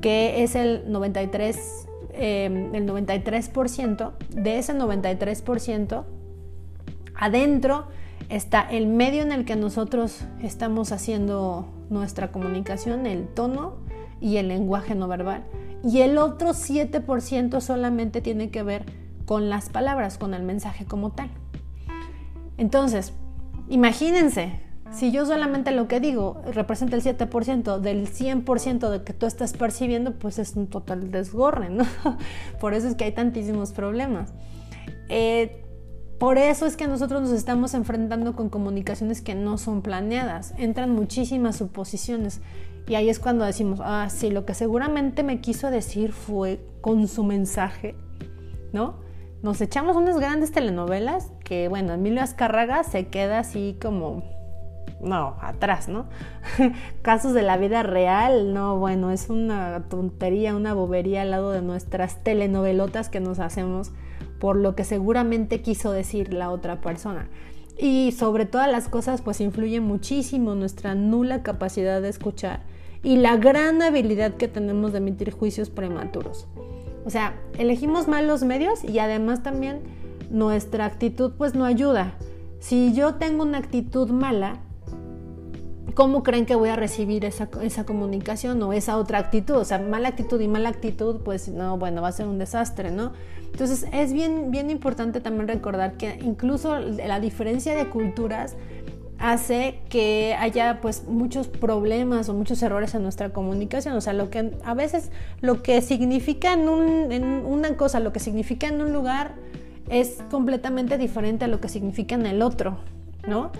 que 0.00 0.44
es 0.44 0.54
el 0.54 0.84
93, 0.90 1.88
eh, 2.12 2.70
el 2.72 2.86
93%. 2.86 4.12
De 4.30 4.58
ese 4.58 4.74
93%, 4.74 6.04
adentro 7.14 7.86
está 8.28 8.62
el 8.62 8.86
medio 8.86 9.22
en 9.22 9.32
el 9.32 9.44
que 9.44 9.56
nosotros 9.56 10.24
estamos 10.42 10.92
haciendo 10.92 11.66
nuestra 11.90 12.30
comunicación, 12.30 13.06
el 13.06 13.26
tono, 13.26 13.76
y 14.20 14.36
el 14.36 14.48
lenguaje 14.48 14.94
no 14.94 15.08
verbal. 15.08 15.44
Y 15.84 16.00
el 16.00 16.18
otro 16.18 16.50
7% 16.50 17.60
solamente 17.60 18.20
tiene 18.20 18.50
que 18.50 18.62
ver 18.62 18.84
con 19.24 19.50
las 19.50 19.68
palabras, 19.68 20.18
con 20.18 20.34
el 20.34 20.42
mensaje 20.42 20.84
como 20.84 21.10
tal. 21.10 21.30
Entonces, 22.58 23.12
imagínense, 23.68 24.60
si 24.92 25.10
yo 25.10 25.26
solamente 25.26 25.72
lo 25.72 25.88
que 25.88 26.00
digo 26.00 26.42
representa 26.52 26.96
el 26.96 27.02
7% 27.02 27.80
del 27.80 28.08
100% 28.08 28.88
de 28.88 29.02
que 29.02 29.12
tú 29.12 29.26
estás 29.26 29.52
percibiendo, 29.52 30.18
pues 30.18 30.38
es 30.38 30.56
un 30.56 30.68
total 30.68 31.10
desgorre, 31.10 31.70
¿no? 31.70 31.84
Por 32.60 32.74
eso 32.74 32.88
es 32.88 32.94
que 32.94 33.04
hay 33.04 33.12
tantísimos 33.12 33.72
problemas. 33.72 34.32
Eh, 35.08 35.62
por 36.18 36.38
eso 36.38 36.64
es 36.64 36.78
que 36.78 36.86
nosotros 36.86 37.20
nos 37.20 37.32
estamos 37.32 37.74
enfrentando 37.74 38.34
con 38.34 38.48
comunicaciones 38.48 39.20
que 39.20 39.34
no 39.34 39.58
son 39.58 39.82
planeadas. 39.82 40.54
Entran 40.56 40.90
muchísimas 40.90 41.56
suposiciones 41.56 42.40
y 42.88 42.94
ahí 42.94 43.08
es 43.08 43.18
cuando 43.18 43.44
decimos, 43.44 43.80
ah, 43.82 44.06
sí, 44.10 44.30
lo 44.30 44.44
que 44.44 44.54
seguramente 44.54 45.22
me 45.24 45.40
quiso 45.40 45.70
decir 45.70 46.12
fue 46.12 46.60
con 46.80 47.08
su 47.08 47.24
mensaje, 47.24 47.96
¿no? 48.72 48.96
Nos 49.42 49.60
echamos 49.60 49.96
unas 49.96 50.18
grandes 50.18 50.52
telenovelas 50.52 51.32
que, 51.44 51.68
bueno, 51.68 51.92
Emilio 51.92 52.22
Azcárraga 52.22 52.84
se 52.84 53.08
queda 53.08 53.40
así 53.40 53.76
como, 53.82 54.22
no, 55.00 55.36
atrás, 55.40 55.88
¿no? 55.88 56.06
Casos 57.02 57.34
de 57.34 57.42
la 57.42 57.56
vida 57.56 57.82
real, 57.82 58.54
no, 58.54 58.78
bueno, 58.78 59.10
es 59.10 59.30
una 59.30 59.88
tontería, 59.88 60.54
una 60.54 60.72
bobería 60.72 61.22
al 61.22 61.32
lado 61.32 61.50
de 61.50 61.62
nuestras 61.62 62.22
telenovelotas 62.22 63.08
que 63.08 63.18
nos 63.18 63.40
hacemos 63.40 63.90
por 64.38 64.56
lo 64.56 64.76
que 64.76 64.84
seguramente 64.84 65.60
quiso 65.60 65.90
decir 65.90 66.32
la 66.32 66.50
otra 66.50 66.80
persona. 66.80 67.28
Y 67.76 68.12
sobre 68.12 68.46
todas 68.46 68.70
las 68.70 68.88
cosas, 68.88 69.22
pues 69.22 69.40
influye 69.40 69.80
muchísimo 69.80 70.54
nuestra 70.54 70.94
nula 70.94 71.42
capacidad 71.42 72.00
de 72.00 72.10
escuchar 72.10 72.75
y 73.06 73.14
la 73.14 73.36
gran 73.36 73.80
habilidad 73.82 74.34
que 74.34 74.48
tenemos 74.48 74.90
de 74.90 74.98
emitir 74.98 75.30
juicios 75.30 75.70
prematuros. 75.70 76.48
O 77.04 77.10
sea, 77.10 77.36
elegimos 77.56 78.08
mal 78.08 78.26
los 78.26 78.42
medios 78.42 78.82
y 78.82 78.98
además 78.98 79.44
también 79.44 79.78
nuestra 80.28 80.86
actitud 80.86 81.30
pues 81.38 81.54
no 81.54 81.64
ayuda. 81.64 82.14
Si 82.58 82.92
yo 82.94 83.14
tengo 83.14 83.44
una 83.44 83.58
actitud 83.58 84.10
mala, 84.10 84.58
¿cómo 85.94 86.24
creen 86.24 86.46
que 86.46 86.56
voy 86.56 86.68
a 86.68 86.74
recibir 86.74 87.24
esa, 87.24 87.48
esa, 87.62 87.86
comunicación 87.86 88.60
o 88.64 88.72
esa 88.72 88.98
otra 88.98 89.18
actitud? 89.18 89.54
O 89.54 89.64
sea, 89.64 89.78
mala 89.78 90.08
actitud 90.08 90.40
y 90.40 90.48
mala 90.48 90.70
actitud, 90.70 91.20
pues 91.24 91.46
no, 91.46 91.78
bueno, 91.78 92.02
va 92.02 92.08
a 92.08 92.12
ser 92.12 92.26
un 92.26 92.40
desastre, 92.40 92.90
¿no? 92.90 93.12
Entonces 93.52 93.86
es 93.92 94.12
bien, 94.12 94.50
bien 94.50 94.68
importante 94.68 95.20
también 95.20 95.46
recordar 95.46 95.96
que 95.96 96.18
incluso 96.24 96.80
la 96.80 97.20
diferencia 97.20 97.76
de 97.76 97.88
culturas 97.88 98.56
hace 99.18 99.78
que 99.88 100.36
haya 100.38 100.80
pues 100.80 101.04
muchos 101.04 101.48
problemas 101.48 102.28
o 102.28 102.34
muchos 102.34 102.62
errores 102.62 102.94
en 102.94 103.02
nuestra 103.02 103.30
comunicación. 103.30 103.96
O 103.96 104.00
sea, 104.00 104.12
lo 104.12 104.30
que 104.30 104.52
a 104.64 104.74
veces 104.74 105.10
lo 105.40 105.62
que 105.62 105.80
significa 105.82 106.52
en, 106.52 106.68
una 106.68 107.76
cosa, 107.76 108.00
lo 108.00 108.12
que 108.12 108.20
significa 108.20 108.68
en 108.68 108.80
un 108.80 108.92
lugar 108.92 109.34
es 109.88 110.18
completamente 110.30 110.98
diferente 110.98 111.44
a 111.44 111.48
lo 111.48 111.60
que 111.60 111.68
significa 111.68 112.14
en 112.14 112.26
el 112.26 112.42
otro, 112.42 112.78
¿no? 113.26 113.52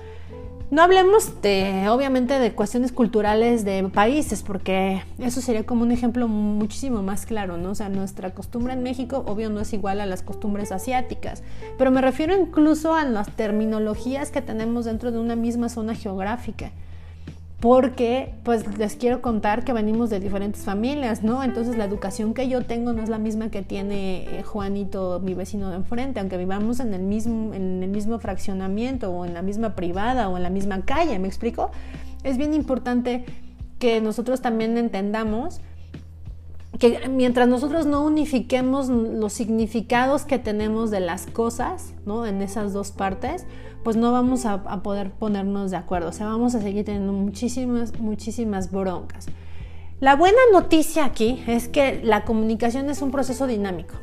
No 0.68 0.82
hablemos 0.82 1.42
de, 1.42 1.88
obviamente, 1.88 2.40
de 2.40 2.52
cuestiones 2.52 2.90
culturales 2.90 3.64
de 3.64 3.84
países, 3.84 4.42
porque 4.42 5.00
eso 5.20 5.40
sería 5.40 5.64
como 5.64 5.82
un 5.82 5.92
ejemplo 5.92 6.26
muchísimo 6.26 7.04
más 7.04 7.24
claro, 7.24 7.56
¿no? 7.56 7.70
O 7.70 7.74
sea, 7.76 7.88
nuestra 7.88 8.34
costumbre 8.34 8.72
en 8.72 8.82
México, 8.82 9.22
obvio, 9.28 9.48
no 9.48 9.60
es 9.60 9.72
igual 9.72 10.00
a 10.00 10.06
las 10.06 10.22
costumbres 10.22 10.72
asiáticas, 10.72 11.44
pero 11.78 11.92
me 11.92 12.00
refiero 12.00 12.36
incluso 12.36 12.96
a 12.96 13.04
las 13.04 13.30
terminologías 13.30 14.32
que 14.32 14.42
tenemos 14.42 14.86
dentro 14.86 15.12
de 15.12 15.20
una 15.20 15.36
misma 15.36 15.68
zona 15.68 15.94
geográfica 15.94 16.72
porque 17.60 18.34
pues 18.42 18.76
les 18.76 18.96
quiero 18.96 19.22
contar 19.22 19.64
que 19.64 19.72
venimos 19.72 20.10
de 20.10 20.20
diferentes 20.20 20.64
familias, 20.64 21.22
¿no? 21.22 21.42
Entonces 21.42 21.76
la 21.76 21.84
educación 21.84 22.34
que 22.34 22.48
yo 22.48 22.62
tengo 22.66 22.92
no 22.92 23.02
es 23.02 23.08
la 23.08 23.18
misma 23.18 23.50
que 23.50 23.62
tiene 23.62 24.38
eh, 24.38 24.42
Juanito, 24.42 25.20
mi 25.24 25.32
vecino 25.32 25.70
de 25.70 25.76
enfrente, 25.76 26.20
aunque 26.20 26.36
vivamos 26.36 26.80
en 26.80 26.92
el 26.92 27.02
mismo 27.02 27.54
en 27.54 27.82
el 27.82 27.88
mismo 27.88 28.18
fraccionamiento 28.18 29.10
o 29.10 29.24
en 29.24 29.32
la 29.32 29.40
misma 29.40 29.74
privada 29.74 30.28
o 30.28 30.36
en 30.36 30.42
la 30.42 30.50
misma 30.50 30.84
calle, 30.84 31.18
¿me 31.18 31.28
explico? 31.28 31.70
Es 32.24 32.36
bien 32.36 32.52
importante 32.52 33.24
que 33.78 34.00
nosotros 34.00 34.42
también 34.42 34.76
entendamos 34.76 35.60
que 36.78 37.08
mientras 37.08 37.48
nosotros 37.48 37.86
no 37.86 38.04
unifiquemos 38.04 38.88
los 38.88 39.32
significados 39.32 40.24
que 40.24 40.38
tenemos 40.38 40.90
de 40.90 41.00
las 41.00 41.26
cosas, 41.26 41.94
¿no? 42.04 42.26
En 42.26 42.42
esas 42.42 42.74
dos 42.74 42.90
partes, 42.90 43.46
pues 43.86 43.96
no 43.96 44.10
vamos 44.10 44.46
a, 44.46 44.82
poder 44.82 45.12
ponernos 45.12 45.70
de 45.70 45.76
acuerdo. 45.76 46.08
O 46.08 46.12
sea, 46.12 46.26
vamos 46.26 46.56
a 46.56 46.60
seguir 46.60 46.84
teniendo 46.84 47.12
muchísimas, 47.12 47.96
muchísimas 48.00 48.72
broncas. 48.72 49.26
La 50.00 50.16
buena 50.16 50.40
noticia 50.52 51.04
aquí 51.04 51.44
es 51.46 51.68
que 51.68 52.00
la 52.02 52.24
comunicación 52.24 52.90
es 52.90 53.00
un 53.00 53.12
proceso 53.12 53.46
dinámico. 53.46 53.94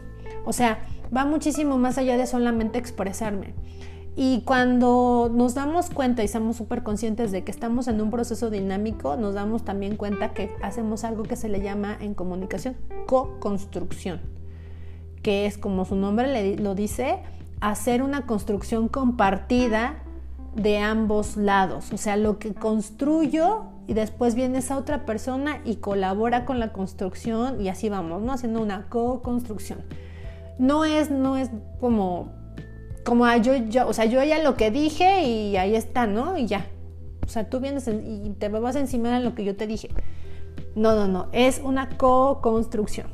O 0.46 0.54
sea, 0.54 0.86
va 1.14 1.26
muchísimo 1.26 1.78
más 1.78 1.98
allá 1.98 2.16
de 2.16 2.26
solamente 2.28 2.80
expresarme. 2.80 3.56
Y 4.16 4.44
cuando 4.46 5.30
nos 5.34 5.54
damos 5.54 5.90
cuenta 5.90 6.24
y 6.24 6.30
somos 6.30 6.56
súper 6.56 6.84
conscientes 6.84 7.34
de 7.34 7.44
que 7.44 7.52
estamos 7.52 7.90
en 7.90 8.00
un 8.00 8.10
proceso 8.10 8.50
dinámico, 8.50 9.18
nos 9.18 9.34
damos 9.34 9.66
también 9.66 9.98
cuenta 9.98 10.32
que 10.32 10.50
hacemos 10.62 11.04
algo 11.04 11.24
que 11.24 11.36
se 11.36 11.50
le 11.50 11.60
llama 11.60 11.98
en 12.00 12.14
comunicación 12.14 12.78
co-construcción, 13.06 14.22
que 15.22 15.46
es 15.46 15.58
como 15.58 15.84
su 15.84 15.98
nombre 15.98 16.56
lo 16.56 16.74
dice, 16.74 17.20
hacer 17.72 18.04
una 18.04 18.26
construcción 18.26 18.90
compartida 18.90 20.04
de 20.54 20.80
ambos 20.80 21.38
lados. 21.38 21.92
O 21.94 21.98
sea, 21.98 22.18
lo 22.18 22.38
que 22.38 22.54
construyo 22.54 23.64
y 23.88 23.94
después 23.94 24.36
viene 24.36 24.60
esa 24.60 24.78
otra 24.78 25.06
persona 25.06 25.62
y 25.64 25.78
colabora 25.78 26.46
con 26.46 26.60
la 26.60 26.74
construcción 26.74 27.62
y 27.62 27.70
así 27.70 27.88
vamos, 27.90 28.22
¿no? 28.22 28.34
Haciendo 28.34 28.62
una 28.62 28.90
co-construcción. 28.90 29.80
No 30.60 30.84
es, 30.84 31.10
no 31.10 31.38
es 31.38 31.50
como 31.80 32.32
como 33.06 33.26
ah, 33.26 33.38
yo, 33.38 33.56
yo, 33.56 33.88
o 33.88 33.94
sea, 33.94 34.06
yo 34.06 34.24
ya 34.24 34.42
lo 34.42 34.56
que 34.56 34.72
dije 34.72 35.24
y 35.24 35.58
ahí 35.58 35.76
está, 35.76 36.06
¿no? 36.06 36.38
Y 36.38 36.48
ya. 36.48 36.68
O 37.26 37.30
sea, 37.30 37.50
tú 37.50 37.60
vienes 37.60 37.88
y 37.88 38.30
te 38.40 38.50
vas 38.50 38.76
encima 38.76 39.18
de 39.18 39.24
lo 39.24 39.36
que 39.36 39.44
yo 39.44 39.56
te 39.56 39.68
dije. 39.68 39.90
No, 40.76 40.96
no, 40.96 41.08
no, 41.08 41.30
es 41.32 41.62
una 41.64 41.90
co-construcción. 41.98 43.08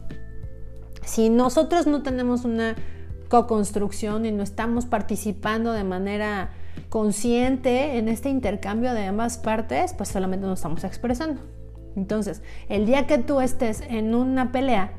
Si 1.03 1.29
nosotros 1.29 1.87
no 1.87 2.03
tenemos 2.03 2.45
una 2.45 2.75
co-construcción 3.29 4.25
y 4.25 4.31
no 4.31 4.43
estamos 4.43 4.85
participando 4.85 5.71
de 5.71 5.83
manera 5.83 6.49
consciente 6.89 7.97
en 7.97 8.09
este 8.09 8.29
intercambio 8.29 8.93
de 8.93 9.05
ambas 9.05 9.37
partes, 9.37 9.93
pues 9.93 10.09
solamente 10.09 10.47
nos 10.47 10.59
estamos 10.59 10.83
expresando. 10.83 11.41
Entonces, 11.95 12.41
el 12.67 12.85
día 12.85 13.07
que 13.07 13.17
tú 13.17 13.39
estés 13.41 13.81
en 13.87 14.15
una 14.15 14.51
pelea 14.51 14.93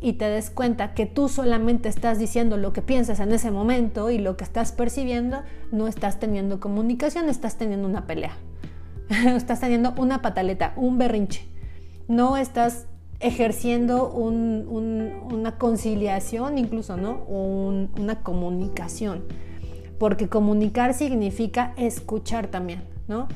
y 0.00 0.14
te 0.14 0.24
des 0.26 0.50
cuenta 0.50 0.94
que 0.94 1.06
tú 1.06 1.28
solamente 1.28 1.88
estás 1.88 2.18
diciendo 2.18 2.56
lo 2.56 2.72
que 2.72 2.82
piensas 2.82 3.20
en 3.20 3.32
ese 3.32 3.50
momento 3.50 4.10
y 4.10 4.18
lo 4.18 4.36
que 4.36 4.44
estás 4.44 4.72
percibiendo, 4.72 5.42
no 5.70 5.86
estás 5.86 6.18
teniendo 6.18 6.60
comunicación, 6.60 7.28
estás 7.28 7.56
teniendo 7.56 7.88
una 7.88 8.06
pelea. 8.06 8.36
estás 9.08 9.60
teniendo 9.60 9.94
una 9.96 10.22
pataleta, 10.22 10.72
un 10.76 10.98
berrinche. 10.98 11.46
No 12.08 12.36
estás 12.36 12.86
ejerciendo 13.22 14.08
una 14.08 15.58
conciliación, 15.58 16.58
incluso, 16.58 16.96
¿no? 16.96 17.24
una 17.24 18.22
comunicación. 18.22 19.24
Porque 19.98 20.28
comunicar 20.28 20.94
significa 20.94 21.74
escuchar 21.76 22.48
también, 22.48 22.82
¿no? 23.06 23.28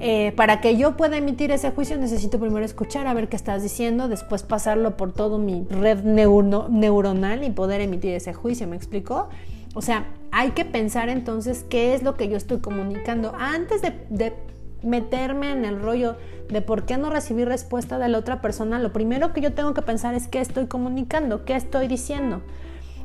Eh, 0.00 0.32
para 0.36 0.60
que 0.60 0.76
yo 0.76 0.96
pueda 0.96 1.16
emitir 1.16 1.50
ese 1.50 1.70
juicio 1.70 1.96
necesito 1.96 2.38
primero 2.38 2.64
escuchar 2.64 3.06
a 3.06 3.14
ver 3.14 3.28
qué 3.28 3.36
estás 3.36 3.62
diciendo, 3.62 4.08
después 4.08 4.42
pasarlo 4.42 4.96
por 4.96 5.12
todo 5.12 5.38
mi 5.38 5.66
red 5.70 6.02
neuronal 6.04 7.42
y 7.42 7.50
poder 7.50 7.80
emitir 7.80 8.12
ese 8.12 8.34
juicio, 8.34 8.68
¿me 8.68 8.76
explico? 8.76 9.28
O 9.74 9.82
sea, 9.82 10.06
hay 10.30 10.50
que 10.50 10.64
pensar 10.64 11.08
entonces 11.08 11.64
qué 11.68 11.94
es 11.94 12.02
lo 12.02 12.14
que 12.16 12.28
yo 12.28 12.36
estoy 12.36 12.58
comunicando 12.58 13.32
antes 13.38 13.82
de 13.82 14.34
meterme 14.82 15.52
en 15.52 15.64
el 15.64 15.80
rollo 15.80 16.16
de 16.48 16.62
por 16.62 16.84
qué 16.86 16.96
no 16.96 17.10
recibí 17.10 17.44
respuesta 17.44 17.98
de 17.98 18.08
la 18.08 18.18
otra 18.18 18.40
persona. 18.40 18.78
Lo 18.78 18.92
primero 18.92 19.32
que 19.32 19.40
yo 19.40 19.52
tengo 19.52 19.74
que 19.74 19.82
pensar 19.82 20.14
es 20.14 20.28
qué 20.28 20.40
estoy 20.40 20.66
comunicando, 20.66 21.44
qué 21.44 21.56
estoy 21.56 21.88
diciendo. 21.88 22.42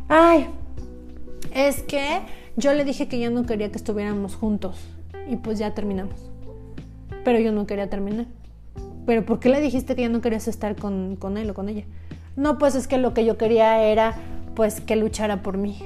Ay, 0.08 0.48
es 1.54 1.84
que 1.84 2.22
yo 2.56 2.74
le 2.74 2.86
dije 2.86 3.08
que 3.08 3.20
ya 3.20 3.30
no 3.30 3.46
quería 3.46 3.72
que 3.72 3.78
estuviéramos 3.78 4.36
juntos 4.36 4.78
y 5.28 5.38
pues 5.38 5.60
ya 5.60 5.74
terminamos 5.74 6.34
pero 7.24 7.40
yo 7.40 7.52
no 7.52 7.66
quería 7.66 7.90
terminar. 7.90 8.26
¿Pero 9.06 9.26
por 9.26 9.40
qué 9.40 9.50
le 9.50 9.62
dijiste 9.62 9.96
que 9.96 10.04
ya 10.04 10.10
no 10.10 10.22
querías 10.22 10.48
estar 10.48 10.76
con, 10.76 11.18
él 11.38 11.50
o 11.50 11.54
con 11.54 11.70
ella? 11.70 11.86
No, 12.36 12.58
pues 12.58 12.76
es 12.76 12.88
que 12.88 12.98
lo 12.98 13.14
que 13.14 13.26
yo 13.26 13.38
quería 13.38 13.84
era 13.84 14.16
pues 14.56 14.82
que 14.82 14.96
luchara 14.96 15.42
por 15.42 15.58
mí. 15.58 15.78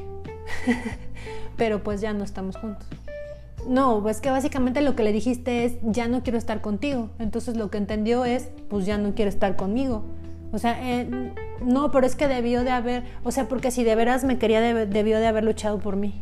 pero 1.57 1.83
pues 1.83 2.01
ya 2.01 2.13
no 2.13 2.23
estamos 2.23 2.57
juntos. 2.57 2.87
No, 3.67 4.01
pues 4.01 4.21
que 4.21 4.29
básicamente 4.29 4.81
lo 4.81 4.95
que 4.95 5.03
le 5.03 5.11
dijiste 5.11 5.65
es 5.65 5.73
ya 5.81 6.07
no 6.07 6.23
quiero 6.23 6.37
estar 6.37 6.61
contigo. 6.61 7.09
Entonces 7.19 7.57
lo 7.57 7.69
que 7.69 7.77
entendió 7.77 8.25
es 8.25 8.49
pues 8.69 8.85
ya 8.85 8.97
no 8.97 9.13
quiere 9.13 9.29
estar 9.29 9.55
conmigo. 9.55 10.05
O 10.53 10.57
sea, 10.57 10.77
eh, 10.81 11.33
no, 11.61 11.91
pero 11.91 12.07
es 12.07 12.15
que 12.15 12.27
debió 12.27 12.63
de 12.63 12.71
haber, 12.71 13.03
o 13.23 13.31
sea, 13.31 13.49
porque 13.49 13.69
si 13.71 13.83
de 13.83 13.95
veras 13.95 14.23
me 14.23 14.37
quería, 14.37 14.61
debió 14.61 15.19
de 15.19 15.27
haber 15.27 15.43
luchado 15.43 15.79
por 15.79 15.97
mí. 15.97 16.21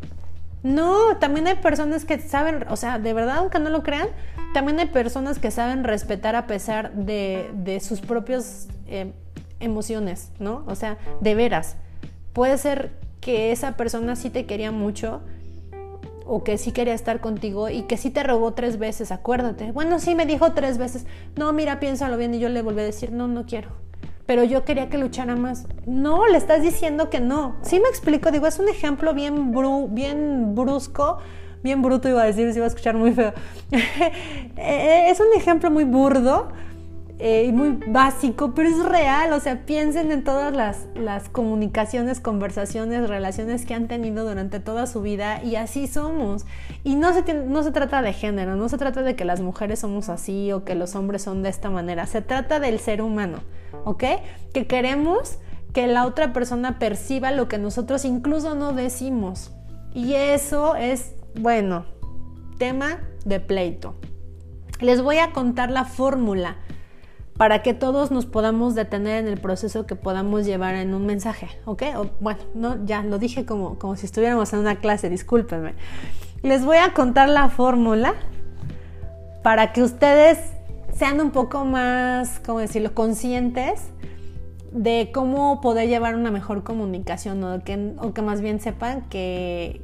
No, 0.63 1.17
también 1.17 1.45
hay 1.45 1.57
personas 1.57 2.05
que 2.05 2.17
saben, 2.19 2.65
o 2.69 2.75
sea, 2.75 2.97
de 2.97 3.13
verdad, 3.13 3.37
aunque 3.37 3.59
no 3.59 3.69
lo 3.69 3.83
crean, 3.83 4.07
también 4.55 4.79
hay 4.79 4.87
personas 4.87 5.37
que 5.37 5.51
saben 5.51 5.83
respetar 5.83 6.35
a 6.35 6.47
pesar 6.47 6.91
de, 6.93 7.79
sus 7.83 8.01
propias 8.01 8.67
eh, 8.87 9.13
emociones, 9.59 10.31
¿no? 10.39 10.63
O 10.65 10.73
sea, 10.73 10.97
de 11.21 11.35
veras. 11.35 11.77
Puede 12.33 12.57
ser 12.57 12.93
que 13.21 13.51
esa 13.51 13.77
persona 13.77 14.15
sí 14.15 14.31
te 14.31 14.47
quería 14.47 14.71
mucho 14.71 15.21
o 16.25 16.43
que 16.43 16.57
sí 16.57 16.71
quería 16.71 16.93
estar 16.93 17.21
contigo 17.21 17.69
y 17.69 17.83
que 17.83 17.97
sí 17.97 18.09
te 18.09 18.23
rogó 18.23 18.53
tres 18.53 18.79
veces, 18.79 19.11
acuérdate. 19.11 19.71
Bueno, 19.71 19.99
sí 19.99 20.15
me 20.15 20.25
dijo 20.25 20.53
tres 20.53 20.77
veces, 20.77 21.05
no, 21.35 21.53
mira, 21.53 21.79
piénsalo 21.79 22.17
bien 22.17 22.33
y 22.33 22.39
yo 22.39 22.49
le 22.49 22.61
volví 22.61 22.81
a 22.81 22.85
decir, 22.85 23.11
no, 23.11 23.27
no 23.27 23.45
quiero 23.45 23.85
pero 24.25 24.43
yo 24.43 24.65
quería 24.65 24.89
que 24.89 24.97
luchara 24.97 25.35
más. 25.35 25.67
No, 25.85 26.25
le 26.25 26.37
estás 26.37 26.63
diciendo 26.63 27.09
que 27.09 27.19
no. 27.19 27.57
Sí 27.61 27.79
me 27.79 27.89
explico, 27.89 28.31
digo, 28.31 28.47
es 28.47 28.59
un 28.59 28.67
ejemplo 28.67 29.13
bien, 29.13 29.53
bien 29.91 30.55
brusco, 30.55 31.19
bien 31.63 31.81
bruto 31.81 32.09
iba 32.09 32.23
a 32.23 32.25
decir, 32.25 32.51
se 32.51 32.57
iba 32.57 32.65
a 32.65 32.69
escuchar 32.69 32.95
muy 32.95 33.13
feo. 33.13 33.33
Eh, 34.57 35.09
es 35.09 35.19
un 35.19 35.27
ejemplo 35.35 35.69
muy 35.69 35.83
burdo 35.83 36.47
eh, 37.19 37.51
muy 37.51 37.79
básico, 37.87 38.53
pero 38.53 38.69
es 38.69 38.83
real, 38.83 39.31
o 39.33 39.39
sea, 39.39 39.65
piensen 39.65 40.11
en 40.11 40.23
todas 40.23 40.55
las, 40.55 40.87
las 40.95 41.29
comunicaciones, 41.29 42.19
conversaciones, 42.19 43.07
relaciones 43.09 43.65
que 43.65 43.73
han 43.73 43.87
tenido 43.87 44.27
durante 44.27 44.59
toda 44.59 44.85
su 44.87 45.01
vida 45.01 45.43
y 45.43 45.55
así 45.55 45.87
somos. 45.87 46.45
Y 46.83 46.95
no 46.95 47.13
se, 47.13 47.33
no 47.33 47.63
se 47.63 47.71
trata 47.71 48.01
de 48.01 48.13
género, 48.13 48.55
no 48.55 48.69
se 48.69 48.77
trata 48.77 49.01
de 49.01 49.15
que 49.15 49.25
las 49.25 49.41
mujeres 49.41 49.79
somos 49.79 50.09
así 50.09 50.51
o 50.51 50.63
que 50.65 50.75
los 50.75 50.95
hombres 50.95 51.21
son 51.21 51.43
de 51.43 51.49
esta 51.49 51.69
manera, 51.69 52.05
se 52.05 52.21
trata 52.21 52.59
del 52.59 52.79
ser 52.79 53.01
humano. 53.01 53.39
¿ok? 53.83 54.03
Que 54.53 54.67
queremos 54.67 55.37
que 55.73 55.87
la 55.87 56.05
otra 56.05 56.33
persona 56.33 56.79
perciba 56.79 57.31
lo 57.31 57.47
que 57.47 57.57
nosotros 57.57 58.05
incluso 58.05 58.55
no 58.55 58.73
decimos. 58.73 59.51
Y 59.93 60.13
eso 60.13 60.75
es, 60.75 61.13
bueno, 61.39 61.85
tema 62.57 62.99
de 63.25 63.39
pleito. 63.39 63.95
Les 64.79 65.01
voy 65.01 65.17
a 65.17 65.31
contar 65.31 65.71
la 65.71 65.85
fórmula 65.85 66.57
para 67.37 67.61
que 67.61 67.73
todos 67.73 68.11
nos 68.11 68.25
podamos 68.25 68.75
detener 68.75 69.25
en 69.25 69.31
el 69.31 69.39
proceso 69.39 69.85
que 69.85 69.95
podamos 69.95 70.45
llevar 70.45 70.75
en 70.75 70.93
un 70.93 71.05
mensaje, 71.05 71.49
¿ok? 71.65 71.83
bueno, 72.19 72.39
no, 72.53 72.85
ya 72.85 73.03
lo 73.03 73.17
dije 73.17 73.45
como, 73.45 73.77
como 73.77 73.95
si 73.97 74.05
estuviéramos 74.05 74.53
en 74.53 74.59
una 74.59 74.77
clase, 74.77 75.09
discúlpenme. 75.09 75.73
Les 76.43 76.63
voy 76.63 76.77
a 76.77 76.93
contar 76.93 77.27
la 77.27 77.49
fórmula 77.49 78.13
para 79.43 79.73
que 79.73 79.83
ustedes 79.83 80.39
sean 80.93 81.19
un 81.19 81.31
poco 81.31 81.65
más, 81.65 82.39
¿cómo 82.45 82.59
decirlo?, 82.59 82.93
conscientes 82.93 83.81
de 84.71 85.11
cómo 85.13 85.61
poder 85.61 85.87
llevar 85.89 86.15
una 86.15 86.31
mejor 86.31 86.63
comunicación 86.63 87.43
o 87.43 87.63
que, 87.63 87.93
o 87.97 88.13
que 88.13 88.21
más 88.21 88.41
bien 88.41 88.59
sepan 88.59 89.03
que, 89.09 89.81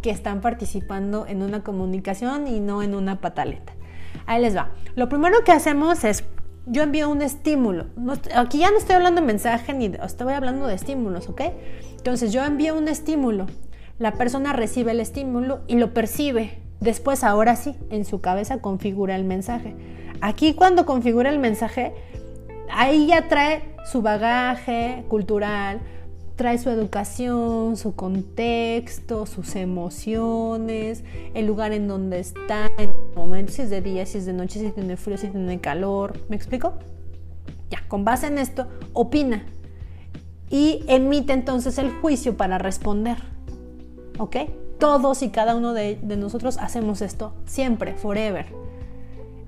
que 0.00 0.10
están 0.10 0.40
participando 0.40 1.26
en 1.26 1.42
una 1.42 1.62
comunicación 1.62 2.46
y 2.46 2.60
no 2.60 2.82
en 2.82 2.94
una 2.94 3.20
pataleta. 3.20 3.72
Ahí 4.26 4.40
les 4.40 4.56
va. 4.56 4.70
Lo 4.94 5.08
primero 5.08 5.42
que 5.44 5.52
hacemos 5.52 6.04
es, 6.04 6.24
yo 6.66 6.82
envío 6.82 7.10
un 7.10 7.22
estímulo. 7.22 7.86
aquí 8.34 8.58
ya 8.58 8.70
no 8.70 8.78
estoy 8.78 8.96
hablando 8.96 9.20
de 9.20 9.26
mensaje 9.26 9.72
ni 9.74 9.86
estoy 9.86 10.32
hablando 10.32 10.66
de 10.66 10.74
estímulos, 10.74 11.28
¿ok? 11.28 11.42
Entonces 11.96 12.32
yo 12.32 12.44
envío 12.44 12.76
un 12.76 12.88
estímulo. 12.88 13.46
La 13.98 14.12
persona 14.12 14.52
recibe 14.52 14.92
el 14.92 15.00
estímulo 15.00 15.60
y 15.66 15.76
lo 15.76 15.92
percibe 15.92 16.60
Después, 16.80 17.24
ahora 17.24 17.56
sí, 17.56 17.76
en 17.90 18.06
su 18.06 18.22
cabeza 18.22 18.62
configura 18.62 19.14
el 19.14 19.24
mensaje. 19.24 19.76
Aquí 20.22 20.54
cuando 20.54 20.86
configura 20.86 21.28
el 21.28 21.38
mensaje, 21.38 21.92
ahí 22.70 23.06
ya 23.06 23.28
trae 23.28 23.74
su 23.84 24.00
bagaje 24.00 25.04
cultural, 25.08 25.80
trae 26.40 26.56
su 26.56 26.70
educación, 26.70 27.76
su 27.76 27.94
contexto, 27.94 29.26
sus 29.26 29.56
emociones, 29.56 31.04
el 31.34 31.44
lugar 31.44 31.74
en 31.74 31.86
donde 31.86 32.18
está, 32.18 32.64
en 32.78 32.88
el 32.88 32.94
momento, 33.14 33.52
si 33.52 33.60
es 33.60 33.68
de 33.68 33.82
día, 33.82 34.06
si 34.06 34.16
es 34.16 34.24
de 34.24 34.32
noche, 34.32 34.58
si 34.58 34.70
tiene 34.70 34.96
frío, 34.96 35.18
si 35.18 35.28
tiene 35.28 35.60
calor. 35.60 36.18
¿Me 36.30 36.36
explico? 36.36 36.78
Ya, 37.68 37.86
con 37.88 38.06
base 38.06 38.28
en 38.28 38.38
esto, 38.38 38.68
opina 38.94 39.44
y 40.48 40.82
emite 40.88 41.34
entonces 41.34 41.76
el 41.76 41.90
juicio 41.90 42.38
para 42.38 42.56
responder. 42.56 43.18
¿Ok? 44.18 44.36
Todos 44.78 45.22
y 45.22 45.28
cada 45.28 45.54
uno 45.54 45.74
de, 45.74 45.98
nosotros 46.16 46.56
hacemos 46.56 47.02
esto 47.02 47.34
siempre, 47.44 47.96
forever. 47.96 48.46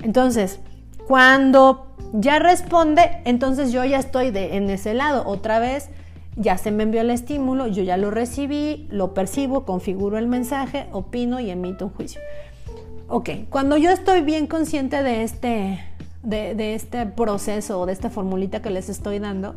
Entonces, 0.02 0.61
cuando 1.09 1.87
ya 2.12 2.38
responde, 2.38 3.22
entonces 3.24 3.72
yo 3.72 3.83
ya 3.83 3.98
estoy 3.98 4.31
de, 4.31 4.59
en 4.59 4.68
ese 4.68 4.92
lado. 4.92 5.22
Otra 5.26 5.59
vez, 5.59 5.88
ya 6.37 6.57
se 6.59 6.71
me 6.71 6.85
envió 6.85 7.03
el 7.03 7.11
estímulo, 7.11 7.66
yo 7.66 7.83
ya 7.83 7.97
lo 7.97 8.11
recibí, 8.11 8.87
lo 8.90 9.14
percibo, 9.14 9.64
configuro 9.64 10.18
el 10.18 10.27
mensaje, 10.27 10.87
opino 10.92 11.40
y 11.40 11.51
emito 11.51 11.87
un 11.87 11.92
juicio. 11.92 12.21
Ok, 13.09 13.31
cuando 13.51 13.77
yo 13.77 13.90
estoy 13.90 14.23
bien 14.23 14.47
consciente 14.47 15.03
de 15.03 15.23
este, 15.23 15.85
de, 16.23 16.75
este 16.75 17.05
proceso 17.05 17.81
o 17.81 17.87
de 17.87 17.92
esta 17.92 18.09
formulita 18.09 18.62
que 18.62 18.71
les 18.71 18.88
estoy 18.88 19.18
dando, 19.18 19.55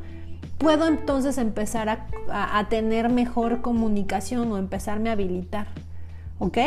puedo 0.58 0.88
entonces 0.88 1.38
empezar 1.38 2.08
a, 2.30 2.68
tener 2.70 3.10
mejor 3.10 3.62
comunicación 3.62 4.52
o 4.52 4.58
empezarme 4.58 5.10
a 5.10 5.14
habilitar. 5.14 5.68
¿Ok? 6.40 6.58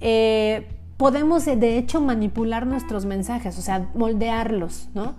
Eh, 0.00 0.66
podemos 0.96 1.44
de 1.44 1.76
hecho 1.76 2.00
manipular 2.00 2.66
nuestros 2.66 3.04
mensajes, 3.04 3.58
o 3.58 3.62
sea, 3.62 3.90
moldearlos, 3.94 4.88
¿no? 4.94 5.14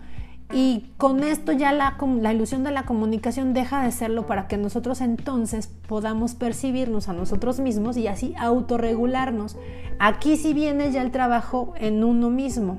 Y 0.54 0.92
con 0.96 1.24
esto 1.24 1.52
ya 1.52 1.74
la, 1.74 1.98
la, 2.22 2.34
ilusión 2.34 2.64
de 2.64 2.72
la 2.72 2.84
comunicación 2.84 3.54
deja 3.54 3.84
de 3.84 3.92
serlo 3.92 4.26
para 4.28 4.48
que 4.48 4.56
nosotros 4.58 5.02
entonces 5.02 5.68
podamos 5.88 6.36
percibirnos 6.36 7.10
a 7.10 7.14
nosotros 7.14 7.60
mismos 7.60 7.98
y 7.98 8.08
así 8.08 8.34
autorregularnos. 8.38 9.58
Aquí 10.00 10.38
sí 10.38 10.54
viene 10.54 10.92
ya 10.92 11.02
el 11.02 11.12
trabajo 11.12 11.74
en 11.78 12.04
uno 12.04 12.30
mismo, 12.30 12.78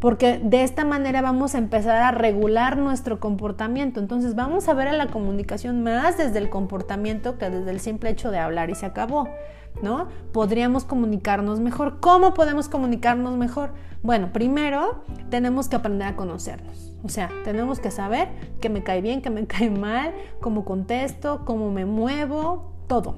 porque 0.00 0.40
de 0.42 0.62
esta 0.62 0.86
manera 0.86 1.20
vamos 1.20 1.54
a 1.54 1.58
empezar 1.58 1.98
a 1.98 2.10
regular 2.10 2.78
nuestro 2.78 3.20
comportamiento. 3.20 4.00
Entonces 4.00 4.34
vamos 4.34 4.68
a 4.68 4.74
ver 4.74 4.88
a 4.88 4.92
la 4.94 5.08
comunicación 5.08 5.82
más 5.82 6.16
desde 6.16 6.38
el 6.38 6.48
comportamiento 6.48 7.36
que 7.36 7.50
desde 7.50 7.70
el 7.70 7.80
simple 7.80 8.10
hecho 8.10 8.30
de 8.30 8.38
hablar 8.38 8.70
y 8.70 8.76
se 8.76 8.86
acabó. 8.86 9.28
¿No? 9.82 10.08
Podríamos 10.32 10.84
comunicarnos 10.84 11.60
mejor. 11.60 12.00
¿Cómo 12.00 12.34
podemos 12.34 12.68
comunicarnos 12.68 13.36
mejor? 13.36 13.72
Bueno, 14.02 14.32
primero 14.32 15.04
tenemos 15.30 15.68
que 15.68 15.76
aprender 15.76 16.08
a 16.08 16.16
conocernos. 16.16 16.92
O 17.02 17.08
sea, 17.08 17.30
tenemos 17.44 17.80
que 17.80 17.90
saber 17.90 18.28
qué 18.60 18.68
me 18.68 18.82
cae 18.82 19.00
bien, 19.00 19.22
qué 19.22 19.30
me 19.30 19.46
cae 19.46 19.70
mal, 19.70 20.12
cómo 20.40 20.64
contesto, 20.64 21.44
cómo 21.44 21.70
me 21.70 21.84
muevo, 21.84 22.72
todo. 22.86 23.16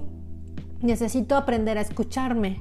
Necesito 0.81 1.37
aprender 1.37 1.79
a 1.79 1.81
escucharme, 1.81 2.61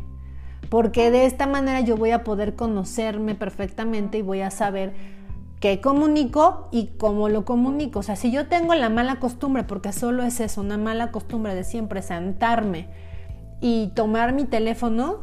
porque 0.69 1.11
de 1.11 1.25
esta 1.25 1.47
manera 1.47 1.81
yo 1.81 1.97
voy 1.97 2.11
a 2.11 2.23
poder 2.23 2.55
conocerme 2.55 3.35
perfectamente 3.35 4.19
y 4.19 4.21
voy 4.21 4.41
a 4.41 4.51
saber 4.51 4.93
qué 5.59 5.81
comunico 5.81 6.69
y 6.71 6.87
cómo 6.97 7.29
lo 7.29 7.45
comunico. 7.45 7.99
O 7.99 8.03
sea, 8.03 8.15
si 8.15 8.31
yo 8.31 8.47
tengo 8.47 8.73
la 8.75 8.89
mala 8.89 9.19
costumbre, 9.19 9.63
porque 9.63 9.91
solo 9.91 10.23
es 10.23 10.39
eso, 10.39 10.61
una 10.61 10.77
mala 10.77 11.11
costumbre 11.11 11.55
de 11.55 11.63
siempre 11.63 12.01
sentarme 12.01 12.87
y 13.67 13.87
tomar 13.95 14.31
mi 14.31 14.45
teléfono, 14.45 15.21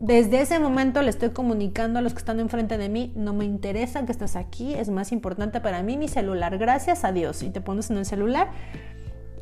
desde 0.00 0.40
ese 0.40 0.58
momento 0.58 1.02
le 1.02 1.10
estoy 1.10 1.28
comunicando 1.28 1.98
a 1.98 2.02
los 2.02 2.14
que 2.14 2.20
están 2.20 2.40
enfrente 2.40 2.78
de 2.78 2.88
mí, 2.88 3.12
no 3.16 3.34
me 3.34 3.44
interesa 3.44 4.06
que 4.06 4.12
estés 4.12 4.34
aquí, 4.34 4.72
es 4.72 4.88
más 4.88 5.12
importante 5.12 5.60
para 5.60 5.82
mí 5.82 5.98
mi 5.98 6.08
celular, 6.08 6.56
gracias 6.56 7.04
a 7.04 7.12
Dios. 7.12 7.42
Y 7.42 7.50
te 7.50 7.60
pones 7.60 7.90
en 7.90 7.98
el 7.98 8.06
celular. 8.06 8.48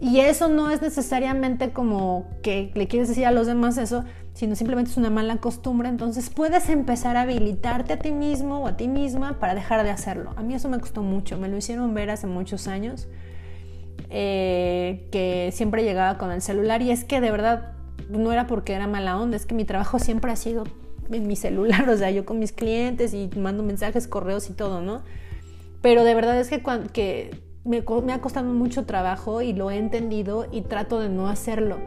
Y 0.00 0.18
eso 0.18 0.48
no 0.48 0.68
es 0.72 0.82
necesariamente 0.82 1.72
como 1.72 2.26
que 2.42 2.72
le 2.74 2.88
quieres 2.88 3.06
decir 3.06 3.24
a 3.24 3.30
los 3.30 3.46
demás 3.46 3.78
eso, 3.78 4.02
sino 4.32 4.56
simplemente 4.56 4.90
es 4.90 4.96
una 4.96 5.10
mala 5.10 5.36
costumbre. 5.36 5.88
Entonces 5.88 6.28
puedes 6.28 6.68
empezar 6.68 7.16
a 7.16 7.20
habilitarte 7.20 7.92
a 7.92 7.98
ti 8.00 8.10
mismo 8.10 8.64
o 8.64 8.66
a 8.66 8.76
ti 8.76 8.88
misma 8.88 9.38
para 9.38 9.54
dejar 9.54 9.84
de 9.84 9.90
hacerlo. 9.90 10.32
A 10.34 10.42
mí 10.42 10.54
eso 10.54 10.68
me 10.68 10.80
costó 10.80 11.02
mucho, 11.02 11.38
me 11.38 11.46
lo 11.46 11.56
hicieron 11.56 11.94
ver 11.94 12.10
hace 12.10 12.26
muchos 12.26 12.66
años, 12.66 13.06
eh, 14.10 15.06
que 15.12 15.50
siempre 15.52 15.84
llegaba 15.84 16.18
con 16.18 16.32
el 16.32 16.42
celular 16.42 16.82
y 16.82 16.90
es 16.90 17.04
que 17.04 17.20
de 17.20 17.30
verdad 17.30 17.74
no 18.08 18.32
era 18.32 18.46
porque 18.46 18.72
era 18.72 18.86
mala 18.86 19.18
onda, 19.18 19.36
es 19.36 19.46
que 19.46 19.54
mi 19.54 19.64
trabajo 19.64 19.98
siempre 19.98 20.30
ha 20.32 20.36
sido 20.36 20.64
en 21.10 21.26
mi 21.26 21.36
celular, 21.36 21.88
o 21.90 21.96
sea, 21.96 22.10
yo 22.10 22.24
con 22.24 22.38
mis 22.38 22.52
clientes 22.52 23.14
y 23.14 23.30
mando 23.36 23.62
mensajes, 23.62 24.08
correos 24.08 24.50
y 24.50 24.52
todo, 24.52 24.80
¿no? 24.80 25.02
Pero 25.82 26.04
de 26.04 26.14
verdad 26.14 26.38
es 26.40 26.48
que, 26.48 26.62
que 26.92 27.42
me, 27.64 27.84
me 28.04 28.12
ha 28.12 28.20
costado 28.20 28.46
mucho 28.46 28.86
trabajo 28.86 29.42
y 29.42 29.52
lo 29.52 29.70
he 29.70 29.76
entendido 29.76 30.46
y 30.50 30.62
trato 30.62 31.00
de 31.00 31.08
no 31.08 31.28
hacerlo, 31.28 31.78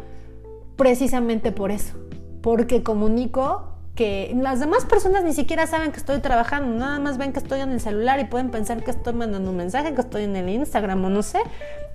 precisamente 0.75 1.51
por 1.51 1.71
eso, 1.71 1.95
porque 2.41 2.83
comunico 2.83 3.73
que 3.97 4.31
las 4.39 4.59
demás 4.59 4.85
personas 4.85 5.23
ni 5.23 5.33
siquiera 5.33 5.65
saben 5.65 5.91
que 5.91 5.97
estoy 5.97 6.19
trabajando, 6.19 6.77
nada 6.77 6.99
más 6.99 7.17
ven 7.17 7.33
que 7.33 7.39
estoy 7.39 7.61
en 7.61 7.71
el 7.71 7.81
celular 7.81 8.19
y 8.19 8.25
pueden 8.25 8.51
pensar 8.51 8.83
que 8.83 8.91
estoy 8.91 9.13
mandando 9.13 9.49
un 9.49 9.57
mensaje, 9.57 9.95
que 9.95 10.01
estoy 10.01 10.23
en 10.23 10.35
el 10.35 10.47
Instagram 10.49 11.03
o 11.03 11.09
no 11.09 11.23
sé, 11.23 11.39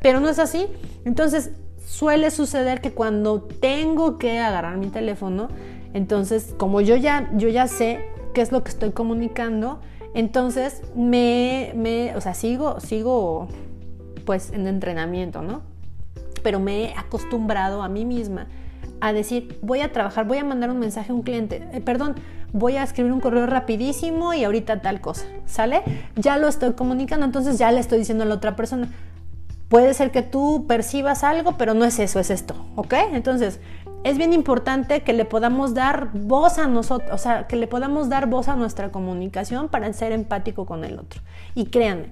pero 0.02 0.18
no 0.18 0.28
es 0.28 0.40
así. 0.40 0.66
Entonces, 1.04 1.52
suele 1.92 2.30
suceder 2.30 2.80
que 2.80 2.92
cuando 2.92 3.42
tengo 3.42 4.16
que 4.16 4.38
agarrar 4.38 4.78
mi 4.78 4.86
teléfono, 4.86 5.48
entonces 5.92 6.54
como 6.56 6.80
yo 6.80 6.96
ya, 6.96 7.30
yo 7.34 7.50
ya 7.50 7.66
sé 7.68 8.06
qué 8.32 8.40
es 8.40 8.50
lo 8.50 8.64
que 8.64 8.70
estoy 8.70 8.92
comunicando, 8.92 9.78
entonces 10.14 10.80
me, 10.96 11.72
me, 11.76 12.16
o 12.16 12.20
sea, 12.22 12.32
sigo, 12.32 12.80
sigo 12.80 13.46
pues 14.24 14.52
en 14.52 14.66
entrenamiento, 14.68 15.42
¿no? 15.42 15.60
Pero 16.42 16.60
me 16.60 16.84
he 16.84 16.94
acostumbrado 16.96 17.82
a 17.82 17.90
mí 17.90 18.06
misma 18.06 18.46
a 19.02 19.12
decir, 19.12 19.58
voy 19.60 19.80
a 19.80 19.92
trabajar, 19.92 20.26
voy 20.26 20.38
a 20.38 20.44
mandar 20.44 20.70
un 20.70 20.78
mensaje 20.78 21.12
a 21.12 21.14
un 21.14 21.22
cliente, 21.22 21.68
eh, 21.74 21.82
perdón, 21.82 22.14
voy 22.54 22.76
a 22.76 22.84
escribir 22.84 23.12
un 23.12 23.20
correo 23.20 23.44
rapidísimo 23.44 24.32
y 24.32 24.44
ahorita 24.44 24.80
tal 24.80 25.02
cosa, 25.02 25.26
¿sale? 25.44 25.82
Ya 26.16 26.38
lo 26.38 26.48
estoy 26.48 26.72
comunicando, 26.72 27.26
entonces 27.26 27.58
ya 27.58 27.70
le 27.70 27.80
estoy 27.80 27.98
diciendo 27.98 28.24
a 28.24 28.26
la 28.26 28.36
otra 28.36 28.56
persona, 28.56 28.88
Puede 29.72 29.94
ser 29.94 30.10
que 30.10 30.20
tú 30.20 30.66
percibas 30.68 31.24
algo, 31.24 31.56
pero 31.56 31.72
no 31.72 31.86
es 31.86 31.98
eso, 31.98 32.20
es 32.20 32.28
esto, 32.28 32.54
¿ok? 32.76 32.92
Entonces, 33.14 33.58
es 34.04 34.18
bien 34.18 34.34
importante 34.34 35.00
que 35.00 35.14
le 35.14 35.24
podamos 35.24 35.72
dar 35.72 36.10
voz 36.12 36.58
a 36.58 36.66
nosotros, 36.66 37.10
o 37.10 37.16
sea, 37.16 37.46
que 37.46 37.56
le 37.56 37.66
podamos 37.66 38.10
dar 38.10 38.28
voz 38.28 38.48
a 38.48 38.54
nuestra 38.54 38.92
comunicación 38.92 39.70
para 39.70 39.90
ser 39.94 40.12
empático 40.12 40.66
con 40.66 40.84
el 40.84 40.98
otro. 40.98 41.22
Y 41.54 41.68
créanme, 41.70 42.10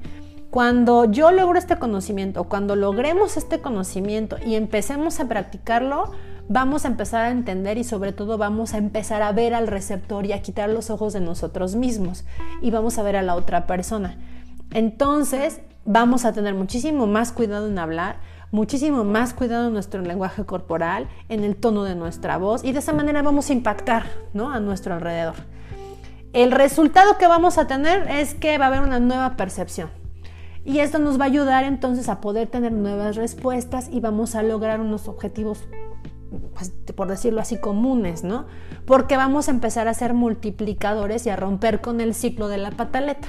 cuando 0.48 1.04
yo 1.04 1.32
logro 1.32 1.58
este 1.58 1.78
conocimiento, 1.78 2.44
cuando 2.44 2.76
logremos 2.76 3.36
este 3.36 3.60
conocimiento 3.60 4.38
y 4.42 4.54
empecemos 4.54 5.20
a 5.20 5.28
practicarlo, 5.28 6.12
vamos 6.48 6.86
a 6.86 6.88
empezar 6.88 7.26
a 7.26 7.30
entender 7.30 7.76
y 7.76 7.84
sobre 7.84 8.14
todo 8.14 8.38
vamos 8.38 8.72
a 8.72 8.78
empezar 8.78 9.20
a 9.20 9.32
ver 9.32 9.52
al 9.52 9.66
receptor 9.66 10.24
y 10.24 10.32
a 10.32 10.40
quitar 10.40 10.70
los 10.70 10.88
ojos 10.88 11.12
de 11.12 11.20
nosotros 11.20 11.76
mismos 11.76 12.24
y 12.62 12.70
vamos 12.70 12.96
a 12.96 13.02
ver 13.02 13.16
a 13.16 13.22
la 13.22 13.34
otra 13.34 13.66
persona. 13.66 14.16
Entonces, 14.72 15.60
vamos 15.84 16.24
a 16.24 16.32
tener 16.32 16.54
muchísimo 16.54 17.06
más 17.06 17.32
cuidado 17.32 17.68
en 17.68 17.78
hablar, 17.78 18.18
muchísimo 18.50 19.04
más 19.04 19.34
cuidado 19.34 19.68
en 19.68 19.72
nuestro 19.72 20.02
lenguaje 20.02 20.44
corporal, 20.44 21.08
en 21.28 21.44
el 21.44 21.56
tono 21.56 21.84
de 21.84 21.94
nuestra 21.94 22.36
voz 22.36 22.64
y 22.64 22.72
de 22.72 22.80
esa 22.80 22.92
manera 22.92 23.22
vamos 23.22 23.50
a 23.50 23.52
impactar 23.52 24.06
¿no? 24.32 24.50
a 24.50 24.60
nuestro 24.60 24.94
alrededor. 24.94 25.34
El 26.32 26.52
resultado 26.52 27.18
que 27.18 27.26
vamos 27.26 27.58
a 27.58 27.66
tener 27.66 28.08
es 28.08 28.34
que 28.34 28.56
va 28.58 28.66
a 28.66 28.68
haber 28.68 28.82
una 28.82 29.00
nueva 29.00 29.36
percepción. 29.36 29.90
Y 30.64 30.78
esto 30.78 30.98
nos 30.98 31.18
va 31.18 31.24
a 31.24 31.28
ayudar 31.28 31.64
entonces 31.64 32.08
a 32.08 32.20
poder 32.20 32.48
tener 32.48 32.72
nuevas 32.72 33.16
respuestas 33.16 33.88
y 33.90 34.00
vamos 34.00 34.34
a 34.34 34.42
lograr 34.42 34.80
unos 34.80 35.08
objetivos, 35.08 35.64
pues, 36.54 36.70
por 36.94 37.08
decirlo 37.08 37.40
así, 37.40 37.58
comunes, 37.58 38.22
¿no? 38.22 38.46
Porque 38.84 39.16
vamos 39.16 39.48
a 39.48 39.52
empezar 39.52 39.88
a 39.88 39.94
ser 39.94 40.14
multiplicadores 40.14 41.26
y 41.26 41.30
a 41.30 41.36
romper 41.36 41.80
con 41.80 42.00
el 42.00 42.14
ciclo 42.14 42.46
de 42.48 42.58
la 42.58 42.70
pataleta. 42.70 43.28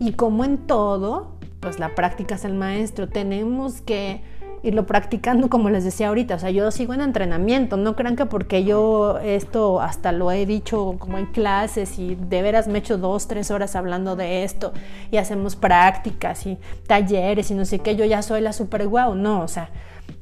Y 0.00 0.14
como 0.14 0.44
en 0.44 0.58
todo, 0.66 1.33
pues 1.64 1.78
la 1.78 1.94
práctica 1.94 2.34
es 2.34 2.44
el 2.44 2.52
maestro. 2.52 3.08
Tenemos 3.08 3.80
que 3.80 4.20
irlo 4.62 4.86
practicando 4.86 5.48
como 5.48 5.70
les 5.70 5.82
decía 5.82 6.08
ahorita. 6.08 6.34
O 6.34 6.38
sea, 6.38 6.50
yo 6.50 6.70
sigo 6.70 6.92
en 6.92 7.00
entrenamiento. 7.00 7.78
No 7.78 7.96
crean 7.96 8.16
que 8.16 8.26
porque 8.26 8.64
yo 8.64 9.18
esto 9.18 9.80
hasta 9.80 10.12
lo 10.12 10.30
he 10.30 10.44
dicho 10.44 10.96
como 10.98 11.16
en 11.16 11.26
clases 11.26 11.98
y 11.98 12.16
de 12.16 12.42
veras 12.42 12.68
me 12.68 12.78
echo 12.78 12.98
dos, 12.98 13.26
tres 13.26 13.50
horas 13.50 13.76
hablando 13.76 14.14
de 14.14 14.44
esto 14.44 14.74
y 15.10 15.16
hacemos 15.16 15.56
prácticas 15.56 16.46
y 16.46 16.58
talleres 16.86 17.50
y 17.50 17.54
no 17.54 17.64
sé 17.64 17.78
qué, 17.78 17.96
yo 17.96 18.04
ya 18.04 18.20
soy 18.20 18.42
la 18.42 18.52
super 18.52 18.86
guau. 18.86 19.14
No, 19.14 19.40
o 19.40 19.48
sea, 19.48 19.70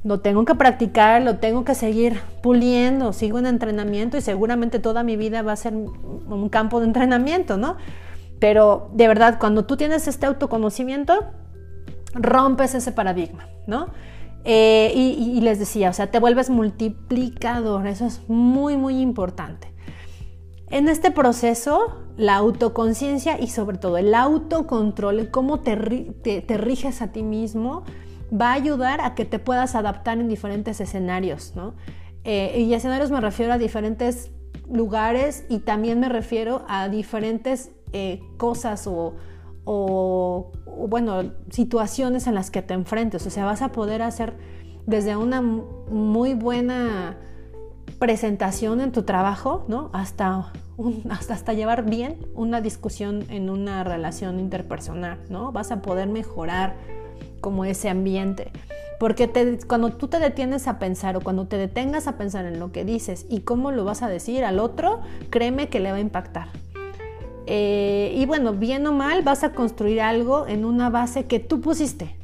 lo 0.05 0.21
tengo 0.21 0.45
que 0.45 0.55
practicar, 0.55 1.21
lo 1.23 1.39
tengo 1.39 1.65
que 1.65 1.75
seguir 1.75 2.21
puliendo. 2.41 3.11
Sigo 3.11 3.37
en 3.37 3.47
entrenamiento 3.47 4.15
y 4.15 4.21
seguramente 4.21 4.79
toda 4.79 5.03
mi 5.03 5.17
vida 5.17 5.41
va 5.41 5.51
a 5.51 5.57
ser 5.57 5.73
un 5.73 6.47
campo 6.49 6.79
de 6.79 6.85
entrenamiento, 6.85 7.57
¿no? 7.57 7.75
Pero 8.43 8.89
de 8.91 9.07
verdad, 9.07 9.39
cuando 9.39 9.63
tú 9.63 9.77
tienes 9.77 10.05
este 10.09 10.25
autoconocimiento, 10.25 11.13
rompes 12.13 12.75
ese 12.75 12.91
paradigma, 12.91 13.47
¿no? 13.67 13.87
Eh, 14.43 14.91
y, 14.93 15.39
les 15.39 15.59
decía, 15.59 15.89
o 15.89 15.93
sea, 15.93 16.11
te 16.11 16.19
vuelves 16.19 16.49
multiplicador, 16.49 17.87
eso 17.87 18.05
es 18.05 18.27
muy, 18.27 18.75
muy 18.75 18.99
importante. 18.99 19.71
En 20.69 20.89
este 20.89 21.09
proceso, 21.09 22.03
la 22.17 22.35
autoconciencia 22.35 23.39
y 23.39 23.47
sobre 23.47 23.77
todo 23.77 23.97
el 23.97 24.13
autocontrol, 24.13 25.29
cómo 25.31 25.61
te, 25.61 25.75
riges 25.77 27.01
a 27.01 27.13
ti 27.13 27.23
mismo, 27.23 27.85
va 28.29 28.49
a 28.49 28.55
ayudar 28.55 28.99
a 28.99 29.15
que 29.15 29.23
te 29.23 29.39
puedas 29.39 29.73
adaptar 29.73 30.17
en 30.17 30.27
diferentes 30.27 30.81
escenarios, 30.81 31.53
¿no? 31.55 31.75
Eh, 32.25 32.59
y 32.59 32.73
escenarios 32.73 33.09
me 33.09 33.21
refiero 33.21 33.53
a 33.53 33.57
diferentes 33.57 34.31
lugares 34.69 35.45
y 35.47 35.59
también 35.59 36.01
me 36.01 36.09
refiero 36.09 36.65
a 36.67 36.89
diferentes 36.89 37.71
eh, 37.93 38.21
cosas 38.37 38.87
o, 38.87 39.15
o, 39.65 40.51
bueno, 40.89 41.31
situaciones 41.49 42.27
en 42.27 42.35
las 42.35 42.51
que 42.51 42.61
te 42.61 42.73
enfrentes. 42.73 43.25
O 43.25 43.29
sea, 43.29 43.45
vas 43.45 43.61
a 43.61 43.71
poder 43.71 44.01
hacer 44.01 44.33
desde 44.85 45.15
una 45.15 45.41
muy 45.41 46.33
buena 46.33 47.17
presentación 47.99 48.81
en 48.81 48.91
tu 48.91 49.03
trabajo, 49.03 49.65
¿no? 49.67 49.89
Hasta, 49.93 50.51
hasta, 51.09 51.33
hasta, 51.33 51.53
llevar 51.53 51.85
bien 51.85 52.17
una 52.35 52.61
discusión 52.61 53.25
en 53.29 53.49
una 53.49 53.83
relación 53.83 54.39
interpersonal, 54.39 55.19
¿no? 55.29 55.51
Vas 55.51 55.71
a 55.71 55.81
poder 55.81 56.07
mejorar 56.07 56.75
como 57.41 57.65
ese 57.65 57.89
ambiente. 57.89 58.51
Porque 58.99 59.59
cuando 59.67 59.91
tú 59.91 60.07
te 60.07 60.19
detienes 60.19 60.67
a 60.67 60.79
pensar 60.79 61.17
o 61.17 61.21
cuando 61.21 61.45
te 61.47 61.57
detengas 61.57 62.07
a 62.07 62.17
pensar 62.17 62.45
en 62.45 62.59
lo 62.59 62.71
que 62.71 62.85
dices 62.85 63.25
y 63.29 63.41
cómo 63.41 63.71
lo 63.71 63.83
vas 63.83 64.01
a 64.01 64.07
decir 64.07 64.45
al 64.45 64.59
otro, 64.59 65.01
créeme 65.29 65.67
que 65.67 65.81
le 65.81 65.91
va 65.91 65.97
a 65.97 66.01
impactar. 66.01 66.47
Eh, 67.45 68.13
y 68.15 68.25
bueno, 68.25 68.53
bien 68.53 68.85
o 68.87 68.93
mal, 68.93 69.21
vas 69.21 69.43
a 69.43 69.53
construir 69.53 70.01
algo 70.01 70.47
en 70.47 70.65
una 70.65 70.89
base 70.89 71.25
que 71.25 71.39
tú 71.39 71.61
pusiste. 71.61 72.15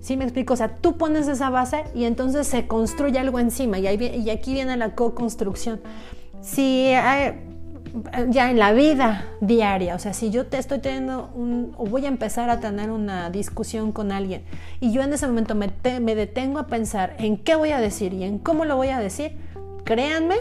¿Sí 0.00 0.16
me 0.16 0.24
explico? 0.24 0.54
O 0.54 0.56
sea, 0.56 0.76
tú 0.76 0.96
pones 0.96 1.28
esa 1.28 1.50
base 1.50 1.84
y 1.94 2.04
entonces 2.04 2.46
se 2.46 2.66
construye 2.66 3.18
algo 3.18 3.38
encima 3.38 3.78
y, 3.78 3.86
aquí 4.30 4.54
viene 4.54 4.76
la 4.76 4.94
co-construcción. 4.94 5.80
Si 6.40 6.92
ya 8.28 8.50
en 8.50 8.58
la 8.58 8.72
vida 8.72 9.26
diaria, 9.40 9.94
o 9.94 9.98
sea, 9.98 10.14
si 10.14 10.30
yo 10.30 10.46
te 10.46 10.56
estoy 10.56 10.78
teniendo 10.78 11.30
o 11.76 11.84
voy 11.84 12.06
a 12.06 12.08
empezar 12.08 12.48
a 12.48 12.60
tener 12.60 12.90
una 12.90 13.28
discusión 13.28 13.92
con 13.92 14.12
alguien 14.12 14.44
y 14.80 14.92
yo 14.92 15.02
en 15.02 15.12
ese 15.12 15.26
momento 15.26 15.54
me, 15.54 15.70
me 16.00 16.14
detengo 16.14 16.58
a 16.58 16.66
pensar 16.68 17.14
en 17.18 17.36
qué 17.36 17.56
voy 17.56 17.72
a 17.72 17.80
decir 17.80 18.14
y 18.14 18.24
en 18.24 18.38
cómo 18.38 18.64
lo 18.64 18.76
voy 18.76 18.88
a 18.88 19.00
decir, 19.00 19.36
créanme 19.84 20.36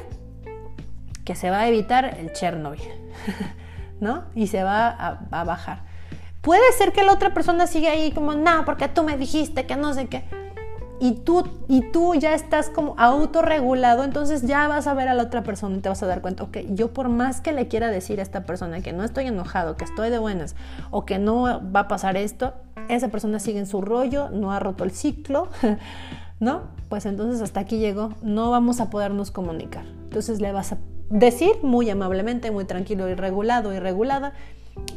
que 1.26 1.36
se 1.36 1.50
va 1.50 1.62
a 1.62 1.68
evitar 1.68 2.18
el 2.20 2.32
Chernobyl. 2.32 3.07
¿no? 4.00 4.26
Y 4.36 4.48
se 4.48 4.64
va 4.64 4.90
a, 4.90 5.44
bajar. 5.44 5.82
Puede 6.42 6.72
ser 6.78 6.94
que 6.94 7.04
la 7.04 7.14
otra 7.14 7.34
persona 7.34 7.68
siga 7.68 7.92
ahí 7.92 8.12
como, 8.12 8.34
no, 8.34 8.64
porque 8.66 8.88
tú 8.88 9.04
me 9.04 9.18
dijiste 9.18 9.66
que 9.66 9.76
no 9.76 9.94
sé 9.94 10.08
qué. 10.08 10.24
Y 11.00 11.12
tú, 11.12 11.48
y 11.68 11.92
tú 11.92 12.16
ya 12.16 12.34
estás 12.34 12.70
como 12.70 12.96
autorregulado, 12.98 14.04
entonces 14.04 14.42
ya 14.44 14.68
vas 14.68 14.88
a 14.88 14.96
ver 14.96 15.08
a 15.10 15.14
la 15.14 15.24
otra 15.24 15.44
persona 15.44 15.78
y 15.78 15.80
te 15.80 15.90
vas 15.90 16.02
a 16.02 16.08
dar 16.08 16.22
cuenta, 16.22 16.44
ok, 16.44 16.58
yo 16.72 16.92
por 16.92 17.10
más 17.10 17.40
que 17.40 17.52
le 17.52 17.68
quiera 17.68 17.92
decir 17.92 18.20
a 18.20 18.24
esta 18.24 18.46
persona 18.46 18.82
que 18.82 18.94
no 18.94 19.04
estoy 19.04 19.28
enojado, 19.28 19.78
que 19.78 19.84
estoy 19.84 20.10
de 20.10 20.18
buenas 20.18 20.56
o 20.90 21.06
que 21.06 21.20
no 21.20 21.62
va 21.72 21.82
a 21.82 21.88
pasar 21.88 22.18
esto, 22.18 22.56
esa 22.90 23.10
persona 23.10 23.40
sigue 23.40 23.60
en 23.60 23.68
su 23.68 23.82
rollo, 23.82 24.30
no 24.30 24.52
ha 24.52 24.60
roto 24.60 24.84
el 24.84 24.92
ciclo, 24.92 25.50
¿no? 26.40 26.64
Pues 26.90 27.06
entonces 27.06 27.42
hasta 27.42 27.60
aquí 27.60 27.78
llegó, 27.78 28.14
no 28.24 28.50
vamos 28.50 28.80
a 28.80 28.90
podernos 28.90 29.30
comunicar. 29.30 29.86
Entonces 30.06 30.42
le 30.42 30.52
vas 30.52 30.72
a 30.72 30.78
decir 31.10 31.52
muy 31.64 31.90
amablemente, 31.90 32.52
muy 32.52 32.66
tranquilo 32.66 33.08
y 33.10 33.16
regulado 33.16 33.74
y 33.74 33.80
regulada, 33.80 34.34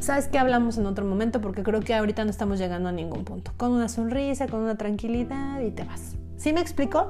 sabes 0.00 0.28
que 0.28 0.38
hablamos 0.38 0.78
en 0.78 0.86
otro 0.86 1.04
momento 1.04 1.40
porque 1.40 1.62
creo 1.62 1.80
que 1.80 1.94
ahorita 1.94 2.24
no 2.24 2.30
estamos 2.30 2.58
llegando 2.58 2.88
a 2.88 2.92
ningún 2.92 3.24
punto. 3.24 3.52
Con 3.56 3.72
una 3.72 3.88
sonrisa, 3.88 4.46
con 4.48 4.60
una 4.60 4.76
tranquilidad 4.76 5.60
y 5.60 5.70
te 5.70 5.84
vas. 5.84 6.16
¿Sí 6.36 6.54
me 6.54 6.60
explico? 6.60 7.08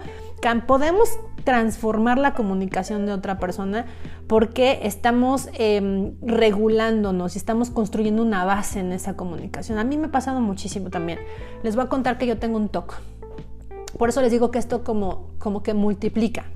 Podemos 0.67 1.09
transformar 1.45 2.19
la 2.19 2.35
comunicación 2.35 3.07
de 3.07 3.13
otra 3.13 3.39
persona 3.39 3.87
porque 4.27 4.81
estamos 4.83 5.49
eh, 5.55 6.13
regulándonos 6.21 7.37
y 7.37 7.39
estamos 7.39 7.71
construyendo 7.71 8.23
una 8.23 8.45
base 8.45 8.81
en 8.81 8.93
esa 8.93 9.17
comunicación. 9.17 9.79
A 9.79 9.85
mí 9.85 9.97
me 9.99 10.09
ha 10.09 10.11
pasado 10.11 10.41
muchísimo 10.41 10.91
también. 10.91 11.21
Les 11.63 11.77
voy 11.77 11.85
a 11.85 11.89
contar 11.89 12.19
que 12.19 12.27
yo 12.27 12.39
tengo 12.39 12.57
un 12.57 12.69
TOC. 12.69 13.01
Por 13.97 14.09
eso 14.09 14.21
les 14.21 14.33
digo 14.33 14.51
que 14.51 14.59
esto 14.59 14.83
como, 14.83 15.31
como 15.39 15.63
que 15.63 15.75
multiplica. 15.75 16.47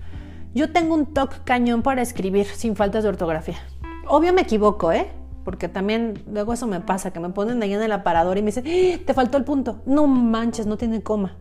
Yo 0.55 0.71
tengo 0.71 0.95
un 0.95 1.07
toque 1.07 1.37
cañón 1.45 1.83
para 1.83 2.01
escribir 2.01 2.47
sin 2.47 2.77
faltas 2.77 3.03
de 3.03 3.09
ortografía. 3.09 3.59
Obvio 4.07 4.33
me 4.33 4.43
equivoco, 4.43 4.93
¿eh? 4.93 5.09
Porque 5.45 5.69
también 5.69 6.23
luego 6.31 6.53
eso 6.53 6.69
me 6.69 6.81
pasa, 6.81 7.13
que 7.13 7.19
me 7.19 7.31
ponen 7.31 7.61
ahí 7.63 7.75
en 7.75 7.83
el 7.83 7.91
aparador 7.91 8.39
y 8.39 8.43
me 8.43 8.53
dicen, 8.53 8.65
¡Ah! 8.67 9.03
te 9.05 9.15
faltó 9.15 9.37
el 9.37 9.45
punto. 9.45 9.83
No 9.85 10.07
manches, 10.07 10.67
no 10.67 10.77
tiene 10.77 11.03
coma. 11.03 11.37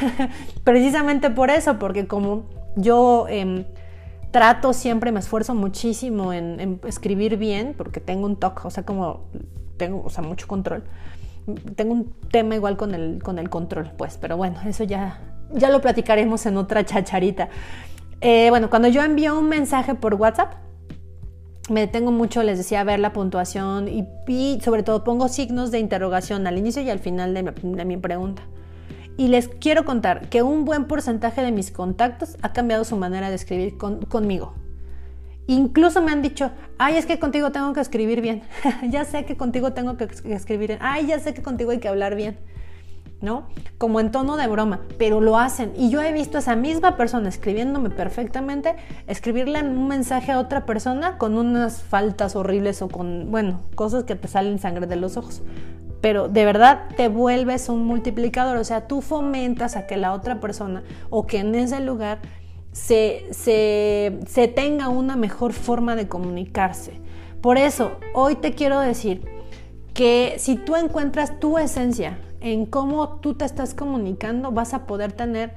Precisamente 0.64 1.28
por 1.28 1.50
eso, 1.50 1.78
porque 1.80 2.06
como 2.06 2.44
yo 2.76 3.26
em, 3.28 3.64
trato 4.30 4.72
siempre, 4.72 5.10
me 5.10 5.18
esfuerzo 5.18 5.56
muchísimo 5.56 6.32
en, 6.32 6.80
escribir 6.86 7.38
bien, 7.38 7.74
porque 7.76 7.98
tengo 7.98 8.26
un 8.26 8.36
toque, 8.36 8.62
o 8.64 8.70
sea, 8.70 8.84
como 8.84 9.24
tengo, 9.76 10.04
o 10.04 10.10
sea, 10.10 10.22
mucho 10.22 10.46
control. 10.46 10.84
Tengo 11.74 11.92
un 11.94 12.12
tema 12.30 12.54
igual 12.54 12.76
con 12.76 12.94
el, 12.94 13.20
con 13.22 13.40
el 13.40 13.50
control, 13.50 13.90
pues, 13.98 14.18
pero 14.18 14.36
bueno, 14.36 14.60
eso 14.66 14.84
ya, 14.84 15.20
ya 15.52 15.68
lo 15.68 15.80
platicaremos 15.80 16.46
en 16.46 16.56
otra 16.56 16.84
chacharita. 16.84 17.48
Eh, 18.24 18.50
bueno, 18.50 18.70
cuando 18.70 18.86
yo 18.86 19.02
envío 19.02 19.36
un 19.36 19.48
mensaje 19.48 19.96
por 19.96 20.14
WhatsApp, 20.14 20.54
me 21.68 21.80
detengo 21.80 22.12
mucho, 22.12 22.44
les 22.44 22.56
decía, 22.56 22.80
a 22.80 22.84
ver 22.84 23.00
la 23.00 23.12
puntuación 23.12 23.88
y, 23.88 24.60
sobre 24.62 24.84
todo 24.84 25.02
pongo 25.02 25.26
signos 25.26 25.72
de 25.72 25.80
interrogación 25.80 26.46
al 26.46 26.56
inicio 26.56 26.82
y 26.82 26.90
al 26.90 27.00
final 27.00 27.34
de 27.34 27.84
mi, 27.84 27.96
pregunta. 27.96 28.42
Y 29.16 29.26
les 29.26 29.48
quiero 29.48 29.84
contar 29.84 30.28
que 30.28 30.42
un 30.42 30.64
buen 30.64 30.84
porcentaje 30.84 31.42
de 31.42 31.50
mis 31.50 31.72
contactos 31.72 32.36
ha 32.42 32.52
cambiado 32.52 32.84
su 32.84 32.96
manera 32.96 33.28
de 33.28 33.34
escribir 33.34 33.76
conmigo. 33.76 34.54
Incluso 35.48 36.00
me 36.00 36.12
han 36.12 36.22
dicho, 36.22 36.52
ay, 36.78 36.98
es 36.98 37.06
que 37.06 37.18
contigo 37.18 37.50
tengo 37.50 37.72
que 37.72 37.80
escribir 37.80 38.20
bien. 38.20 38.42
ya 38.88 39.04
sé 39.04 39.24
que 39.24 39.36
contigo 39.36 39.72
tengo 39.72 39.96
que 39.96 40.04
escribir 40.04 40.68
bien. 40.68 40.78
Ay, 40.80 41.08
ya 41.08 41.18
sé 41.18 41.34
que 41.34 41.42
contigo 41.42 41.72
hay 41.72 41.80
que 41.80 41.88
hablar 41.88 42.14
bien. 42.14 42.38
¿No? 43.22 43.46
Como 43.78 44.00
en 44.00 44.10
tono 44.10 44.36
de 44.36 44.48
broma, 44.48 44.80
pero 44.98 45.20
lo 45.20 45.38
hacen. 45.38 45.72
Y 45.76 45.88
yo 45.88 46.02
he 46.02 46.12
visto 46.12 46.36
a 46.36 46.40
esa 46.40 46.56
misma 46.56 46.96
persona 46.96 47.28
escribiéndome 47.28 47.88
perfectamente, 47.88 48.76
escribirle 49.06 49.62
un 49.62 49.88
mensaje 49.88 50.32
a 50.32 50.40
otra 50.40 50.66
persona 50.66 51.16
con 51.16 51.38
unas 51.38 51.82
faltas 51.82 52.36
horribles 52.36 52.82
o 52.82 52.88
con, 52.88 53.30
bueno, 53.30 53.60
cosas 53.74 54.04
que 54.04 54.16
te 54.16 54.28
salen 54.28 54.58
sangre 54.58 54.86
de 54.86 54.96
los 54.96 55.16
ojos. 55.16 55.42
Pero 56.00 56.28
de 56.28 56.44
verdad 56.44 56.88
te 56.96 57.08
vuelves 57.08 57.68
un 57.68 57.84
multiplicador, 57.84 58.56
o 58.56 58.64
sea, 58.64 58.88
tú 58.88 59.00
fomentas 59.00 59.76
a 59.76 59.86
que 59.86 59.96
la 59.96 60.12
otra 60.12 60.40
persona 60.40 60.82
o 61.10 61.26
que 61.26 61.38
en 61.38 61.54
ese 61.54 61.78
lugar 61.80 62.18
se, 62.72 63.26
se, 63.30 64.18
se 64.26 64.48
tenga 64.48 64.88
una 64.88 65.14
mejor 65.14 65.52
forma 65.52 65.94
de 65.94 66.08
comunicarse. 66.08 67.00
Por 67.40 67.56
eso, 67.56 67.92
hoy 68.14 68.34
te 68.34 68.52
quiero 68.54 68.80
decir 68.80 69.24
que 69.94 70.36
si 70.38 70.56
tú 70.56 70.74
encuentras 70.74 71.38
tu 71.38 71.58
esencia, 71.58 72.18
en 72.42 72.66
cómo 72.66 73.20
tú 73.20 73.34
te 73.34 73.44
estás 73.44 73.74
comunicando, 73.74 74.50
vas 74.50 74.74
a 74.74 74.86
poder 74.86 75.12
tener 75.12 75.52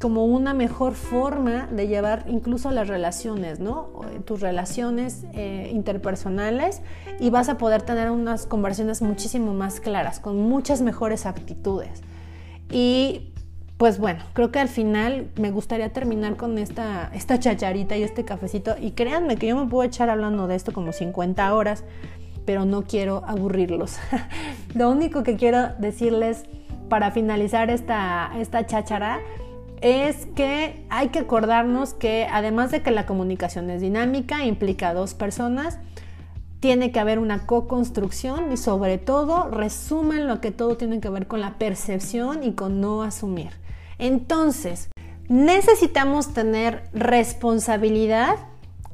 como 0.00 0.24
una 0.24 0.52
mejor 0.52 0.94
forma 0.94 1.68
de 1.68 1.86
llevar 1.86 2.24
incluso 2.26 2.72
las 2.72 2.88
relaciones, 2.88 3.60
¿no? 3.60 3.90
Tus 4.24 4.40
relaciones 4.40 5.24
eh, 5.32 5.70
interpersonales 5.72 6.82
y 7.20 7.30
vas 7.30 7.48
a 7.48 7.56
poder 7.56 7.82
tener 7.82 8.10
unas 8.10 8.46
conversaciones 8.46 9.00
muchísimo 9.00 9.54
más 9.54 9.78
claras, 9.78 10.18
con 10.18 10.40
muchas 10.40 10.82
mejores 10.82 11.24
actitudes. 11.24 12.02
Y 12.68 13.32
pues 13.76 13.98
bueno, 13.98 14.24
creo 14.32 14.50
que 14.50 14.58
al 14.58 14.68
final 14.68 15.28
me 15.36 15.52
gustaría 15.52 15.92
terminar 15.92 16.36
con 16.36 16.58
esta, 16.58 17.10
esta 17.14 17.38
chacharita 17.38 17.96
y 17.96 18.02
este 18.02 18.24
cafecito. 18.24 18.74
Y 18.80 18.92
créanme 18.92 19.36
que 19.36 19.48
yo 19.48 19.56
me 19.56 19.68
puedo 19.68 19.84
echar 19.84 20.10
hablando 20.10 20.48
de 20.48 20.56
esto 20.56 20.72
como 20.72 20.92
50 20.92 21.54
horas 21.54 21.84
pero 22.44 22.64
no 22.64 22.82
quiero 22.82 23.22
aburrirlos. 23.26 23.98
Lo 24.74 24.90
único 24.90 25.22
que 25.22 25.36
quiero 25.36 25.68
decirles 25.78 26.44
para 26.88 27.10
finalizar 27.10 27.70
esta, 27.70 28.32
esta 28.38 28.66
cháchara 28.66 29.20
es 29.80 30.26
que 30.36 30.84
hay 30.90 31.08
que 31.08 31.20
acordarnos 31.20 31.94
que 31.94 32.26
además 32.30 32.70
de 32.70 32.82
que 32.82 32.90
la 32.90 33.04
comunicación 33.06 33.68
es 33.70 33.80
dinámica, 33.80 34.44
implica 34.44 34.90
a 34.90 34.94
dos 34.94 35.14
personas, 35.14 35.78
tiene 36.60 36.92
que 36.92 37.00
haber 37.00 37.18
una 37.18 37.46
co-construcción 37.46 38.52
y 38.52 38.56
sobre 38.56 38.96
todo 38.96 39.50
resumen 39.50 40.28
lo 40.28 40.40
que 40.40 40.52
todo 40.52 40.76
tiene 40.76 41.00
que 41.00 41.08
ver 41.08 41.26
con 41.26 41.40
la 41.40 41.58
percepción 41.58 42.44
y 42.44 42.52
con 42.52 42.80
no 42.80 43.02
asumir. 43.02 43.50
Entonces, 43.98 44.88
necesitamos 45.28 46.32
tener 46.32 46.84
responsabilidad 46.92 48.36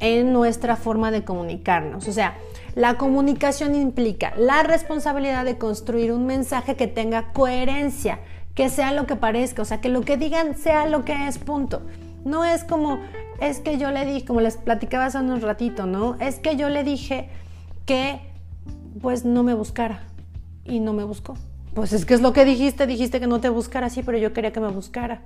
en 0.01 0.33
nuestra 0.33 0.77
forma 0.77 1.11
de 1.11 1.25
comunicarnos. 1.25 2.09
O 2.09 2.13
sea, 2.13 2.39
la 2.79 2.97
comunicación 2.97 3.75
implica 3.75 4.33
la 4.37 4.63
responsabilidad 4.63 5.45
de 5.45 5.59
construir 5.59 6.13
un 6.13 6.27
mensaje 6.27 6.77
que 6.77 6.87
tenga 6.87 7.33
coherencia, 7.33 8.21
que 8.55 8.69
sea 8.69 8.93
lo 8.93 9.05
que 9.05 9.17
parezca, 9.17 9.63
o 9.63 9.65
sea, 9.65 9.81
que 9.81 9.89
lo 9.89 10.03
que 10.03 10.17
digan 10.17 10.57
sea 10.57 10.87
lo 10.87 11.05
que 11.05 11.27
es, 11.27 11.39
punto. 11.39 11.83
No 12.25 12.45
es 12.45 12.63
como, 12.63 13.01
es 13.41 13.59
que 13.59 13.79
yo 13.79 13.91
le 13.91 14.07
dije, 14.07 14.25
como 14.25 14.41
les 14.41 14.57
platicaba 14.57 15.07
hace 15.07 15.19
un 15.19 15.41
ratito, 15.41 15.87
¿no? 15.87 16.17
Es 16.21 16.39
que 16.39 16.55
yo 16.55 16.69
le 16.69 16.85
dije 16.85 17.29
que 17.85 18.21
pues 19.03 19.25
no 19.25 19.43
me 19.43 19.55
buscara 19.55 20.05
y 20.65 20.79
no 20.79 20.93
me 20.93 21.03
buscó. 21.03 21.35
Pues 21.75 21.93
es 21.93 22.05
que 22.05 22.15
es 22.15 22.21
lo 22.21 22.33
que 22.33 22.45
dijiste, 22.45 22.87
dijiste 22.87 23.19
que 23.19 23.27
no 23.27 23.41
te 23.41 23.49
buscara, 23.49 23.91
sí, 23.91 24.05
pero 24.05 24.19
yo 24.19 24.33
quería 24.33 24.53
que 24.53 24.61
me 24.61 24.69
buscara. 24.69 25.23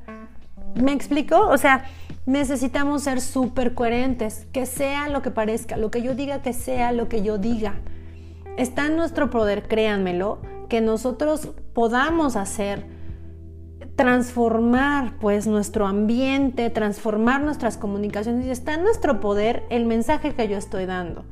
¿Me 0.75 0.93
explico? 0.93 1.39
O 1.39 1.59
sea, 1.59 1.85
necesitamos 2.27 3.03
ser 3.03 3.21
súper 3.21 3.75
coherentes, 3.75 4.47
que 4.53 4.67
sea 4.67 5.09
lo 5.09 5.23
que 5.23 5.31
parezca, 5.31 5.77
lo 5.77 5.91
que 5.91 6.03
yo 6.03 6.15
diga, 6.15 6.43
que 6.43 6.53
sea 6.53 6.93
lo 6.93 7.09
que 7.09 7.23
yo 7.23 7.39
diga. 7.39 7.81
Está 8.57 8.87
en 8.87 8.97
nuestro 8.97 9.31
poder, 9.31 9.67
créanmelo, 9.67 10.41
que 10.69 10.81
nosotros 10.81 11.49
podamos 11.75 12.37
hacer, 12.37 12.87
transformar 13.97 15.19
pues 15.21 15.47
nuestro 15.47 15.87
ambiente, 15.87 16.71
transformar 16.71 17.43
nuestras 17.43 17.77
comunicaciones 17.77 18.47
y 18.47 18.51
está 18.51 18.75
en 18.75 18.83
nuestro 18.83 19.21
poder 19.21 19.65
el 19.71 19.87
mensaje 19.87 20.35
que 20.35 20.49
yo 20.49 20.57
estoy 20.57 20.87
dando. 20.87 21.25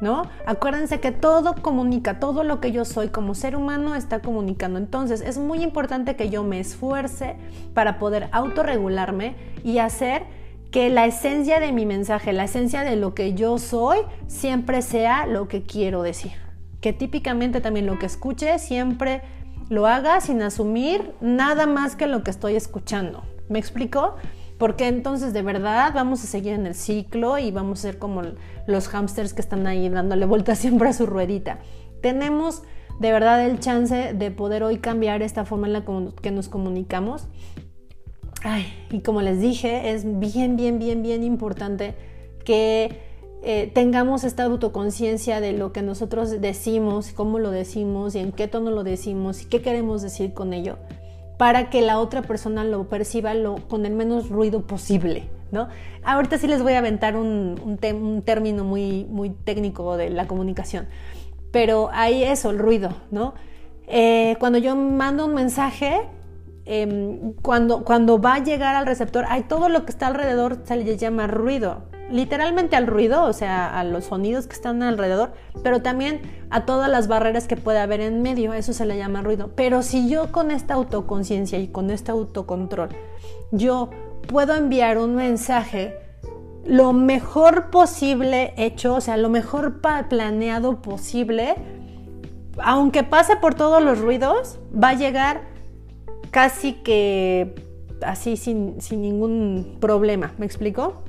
¿No? 0.00 0.24
Acuérdense 0.46 1.00
que 1.00 1.12
todo 1.12 1.54
comunica, 1.54 2.18
todo 2.20 2.44
lo 2.44 2.60
que 2.60 2.72
yo 2.72 2.84
soy 2.84 3.08
como 3.08 3.34
ser 3.34 3.56
humano 3.56 3.94
está 3.94 4.20
comunicando. 4.20 4.78
Entonces 4.78 5.20
es 5.20 5.38
muy 5.38 5.62
importante 5.62 6.16
que 6.16 6.30
yo 6.30 6.42
me 6.44 6.60
esfuerce 6.60 7.36
para 7.74 7.98
poder 7.98 8.28
autorregularme 8.32 9.36
y 9.64 9.78
hacer 9.78 10.24
que 10.70 10.90
la 10.90 11.06
esencia 11.06 11.60
de 11.60 11.72
mi 11.72 11.86
mensaje, 11.86 12.32
la 12.32 12.44
esencia 12.44 12.82
de 12.82 12.96
lo 12.96 13.14
que 13.14 13.34
yo 13.34 13.58
soy, 13.58 13.98
siempre 14.26 14.82
sea 14.82 15.26
lo 15.26 15.48
que 15.48 15.62
quiero 15.62 16.02
decir. 16.02 16.32
Que 16.80 16.92
típicamente 16.92 17.60
también 17.60 17.86
lo 17.86 17.98
que 17.98 18.06
escuche 18.06 18.58
siempre 18.58 19.22
lo 19.68 19.86
haga 19.86 20.20
sin 20.20 20.42
asumir 20.42 21.14
nada 21.20 21.66
más 21.66 21.96
que 21.96 22.06
lo 22.06 22.22
que 22.22 22.30
estoy 22.30 22.56
escuchando. 22.56 23.22
¿Me 23.48 23.58
explico? 23.58 24.16
Porque 24.58 24.88
entonces 24.88 25.32
de 25.32 25.42
verdad 25.42 25.92
vamos 25.94 26.24
a 26.24 26.26
seguir 26.26 26.54
en 26.54 26.66
el 26.66 26.74
ciclo 26.74 27.38
y 27.38 27.50
vamos 27.50 27.80
a 27.80 27.82
ser 27.82 27.98
como 27.98 28.22
los 28.66 28.88
hámsters 28.88 29.34
que 29.34 29.42
están 29.42 29.66
ahí 29.66 29.88
dándole 29.88 30.26
vuelta 30.26 30.54
siempre 30.56 30.88
a 30.88 30.92
su 30.92 31.06
ruedita. 31.06 31.58
Tenemos 32.00 32.62
de 33.00 33.12
verdad 33.12 33.44
el 33.44 33.60
chance 33.60 34.14
de 34.14 34.30
poder 34.30 34.62
hoy 34.62 34.78
cambiar 34.78 35.22
esta 35.22 35.44
forma 35.44 35.66
en 35.66 35.74
la 35.74 35.84
que 36.22 36.30
nos 36.30 36.48
comunicamos. 36.48 37.26
Ay, 38.42 38.66
y 38.90 39.00
como 39.00 39.22
les 39.22 39.40
dije, 39.40 39.90
es 39.90 40.04
bien, 40.18 40.56
bien, 40.56 40.78
bien, 40.78 41.02
bien 41.02 41.22
importante 41.22 41.94
que 42.44 43.00
eh, 43.42 43.70
tengamos 43.74 44.24
esta 44.24 44.44
autoconciencia 44.44 45.40
de 45.40 45.52
lo 45.52 45.72
que 45.72 45.82
nosotros 45.82 46.40
decimos, 46.40 47.12
cómo 47.12 47.38
lo 47.38 47.50
decimos 47.50 48.14
y 48.14 48.20
en 48.20 48.32
qué 48.32 48.48
tono 48.48 48.70
lo 48.70 48.84
decimos 48.84 49.42
y 49.42 49.46
qué 49.46 49.60
queremos 49.62 50.00
decir 50.00 50.32
con 50.32 50.52
ello 50.52 50.78
para 51.36 51.70
que 51.70 51.82
la 51.82 51.98
otra 51.98 52.22
persona 52.22 52.64
lo 52.64 52.88
perciba 52.88 53.32
con 53.68 53.86
el 53.86 53.92
menos 53.92 54.28
ruido 54.28 54.66
posible. 54.66 55.28
¿no? 55.52 55.68
Ahorita 56.02 56.38
sí 56.38 56.46
les 56.46 56.62
voy 56.62 56.72
a 56.72 56.78
aventar 56.78 57.16
un, 57.16 57.60
un, 57.64 58.22
término 58.22 58.64
muy, 58.64 59.04
muy 59.04 59.30
técnico 59.30 59.96
de 59.96 60.10
la 60.10 60.26
comunicación, 60.26 60.86
pero 61.52 61.88
hay 61.92 62.24
eso, 62.24 62.50
el 62.50 62.58
ruido. 62.58 62.90
¿no? 63.10 63.34
Eh, 63.86 64.36
cuando 64.40 64.58
yo 64.58 64.74
mando 64.74 65.26
un 65.26 65.34
mensaje, 65.34 66.00
em, 66.66 67.32
cuando, 67.42 67.84
cuando 67.84 68.20
va 68.20 68.34
a 68.34 68.44
llegar 68.44 68.76
al 68.76 68.86
receptor, 68.86 69.24
hay 69.28 69.44
todo 69.44 69.68
lo 69.68 69.84
que 69.84 69.92
está 69.92 70.08
alrededor 70.08 70.60
se 70.64 70.76
le 70.76 70.96
llama 70.96 71.26
ruido 71.26 71.84
literalmente 72.10 72.76
al 72.76 72.86
ruido, 72.86 73.24
o 73.24 73.32
sea, 73.32 73.78
a 73.78 73.84
los 73.84 74.06
sonidos 74.06 74.46
que 74.46 74.54
están 74.54 74.82
alrededor, 74.82 75.32
pero 75.62 75.82
también 75.82 76.20
a 76.50 76.64
todas 76.64 76.88
las 76.88 77.08
barreras 77.08 77.48
que 77.48 77.56
puede 77.56 77.78
haber 77.78 78.00
en 78.00 78.22
medio, 78.22 78.54
eso 78.54 78.72
se 78.72 78.86
le 78.86 78.96
llama 78.96 79.22
ruido. 79.22 79.50
Pero 79.54 79.82
si 79.82 80.08
yo 80.08 80.30
con 80.32 80.50
esta 80.50 80.74
autoconciencia 80.74 81.58
y 81.58 81.68
con 81.68 81.90
este 81.90 82.12
autocontrol, 82.12 82.90
yo 83.50 83.90
puedo 84.28 84.54
enviar 84.54 84.98
un 84.98 85.16
mensaje 85.16 85.98
lo 86.64 86.92
mejor 86.92 87.70
posible 87.70 88.52
hecho, 88.56 88.94
o 88.94 89.00
sea, 89.00 89.16
lo 89.16 89.28
mejor 89.28 89.80
planeado 90.08 90.82
posible, 90.82 91.54
aunque 92.58 93.04
pase 93.04 93.36
por 93.36 93.54
todos 93.54 93.82
los 93.82 94.00
ruidos, 94.00 94.58
va 94.72 94.90
a 94.90 94.94
llegar 94.94 95.42
casi 96.30 96.74
que 96.74 97.54
así 98.02 98.36
sin, 98.36 98.80
sin 98.80 99.02
ningún 99.02 99.76
problema, 99.80 100.32
¿me 100.38 100.46
explico? 100.46 101.02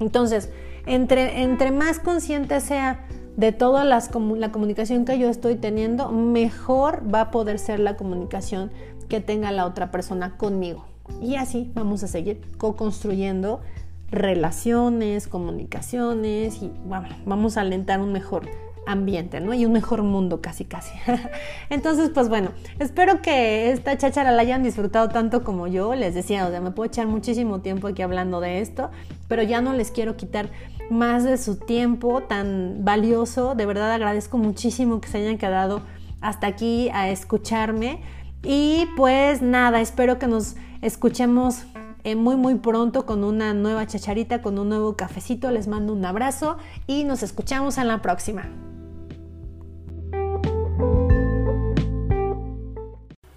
Entonces, 0.00 0.50
entre, 0.86 1.42
entre 1.42 1.70
más 1.70 1.98
consciente 1.98 2.60
sea 2.60 3.06
de 3.36 3.52
toda 3.52 3.84
las, 3.84 4.10
la 4.14 4.52
comunicación 4.52 5.04
que 5.04 5.18
yo 5.18 5.28
estoy 5.28 5.56
teniendo, 5.56 6.10
mejor 6.10 7.02
va 7.12 7.22
a 7.22 7.30
poder 7.30 7.58
ser 7.58 7.80
la 7.80 7.96
comunicación 7.96 8.70
que 9.08 9.20
tenga 9.20 9.52
la 9.52 9.66
otra 9.66 9.90
persona 9.90 10.36
conmigo. 10.36 10.86
Y 11.20 11.36
así 11.36 11.70
vamos 11.74 12.02
a 12.02 12.08
seguir 12.08 12.40
co-construyendo 12.56 13.60
relaciones, 14.10 15.28
comunicaciones 15.28 16.62
y 16.62 16.70
vamos 17.26 17.56
a 17.56 17.60
alentar 17.60 18.00
un 18.00 18.12
mejor 18.12 18.46
ambiente, 18.86 19.40
¿no? 19.40 19.52
Y 19.52 19.66
un 19.66 19.72
mejor 19.72 20.02
mundo 20.02 20.40
casi 20.40 20.64
casi. 20.64 20.94
Entonces, 21.70 22.10
pues 22.10 22.28
bueno, 22.28 22.50
espero 22.78 23.20
que 23.20 23.72
esta 23.72 23.98
cháchara 23.98 24.30
la 24.32 24.42
hayan 24.42 24.62
disfrutado 24.62 25.08
tanto 25.08 25.44
como 25.44 25.66
yo. 25.66 25.94
Les 25.94 26.14
decía, 26.14 26.46
o 26.46 26.50
sea, 26.50 26.60
me 26.60 26.70
puedo 26.70 26.86
echar 26.86 27.06
muchísimo 27.06 27.60
tiempo 27.60 27.88
aquí 27.88 28.02
hablando 28.02 28.40
de 28.40 28.60
esto, 28.60 28.90
pero 29.28 29.42
ya 29.42 29.60
no 29.60 29.72
les 29.72 29.90
quiero 29.90 30.16
quitar 30.16 30.50
más 30.90 31.24
de 31.24 31.36
su 31.36 31.56
tiempo 31.56 32.22
tan 32.22 32.84
valioso. 32.84 33.54
De 33.54 33.66
verdad 33.66 33.92
agradezco 33.92 34.38
muchísimo 34.38 35.00
que 35.00 35.08
se 35.08 35.18
hayan 35.18 35.38
quedado 35.38 35.82
hasta 36.20 36.46
aquí 36.46 36.88
a 36.90 37.10
escucharme. 37.10 38.00
Y 38.42 38.86
pues 38.96 39.42
nada, 39.42 39.80
espero 39.80 40.18
que 40.18 40.28
nos 40.28 40.56
escuchemos 40.80 41.64
eh, 42.04 42.14
muy 42.14 42.36
muy 42.36 42.54
pronto 42.54 43.04
con 43.04 43.24
una 43.24 43.52
nueva 43.52 43.84
chacharita, 43.86 44.40
con 44.40 44.58
un 44.60 44.68
nuevo 44.68 44.94
cafecito. 44.94 45.50
Les 45.50 45.66
mando 45.66 45.92
un 45.92 46.04
abrazo 46.04 46.56
y 46.86 47.02
nos 47.02 47.24
escuchamos 47.24 47.78
en 47.78 47.88
la 47.88 48.00
próxima. 48.00 48.44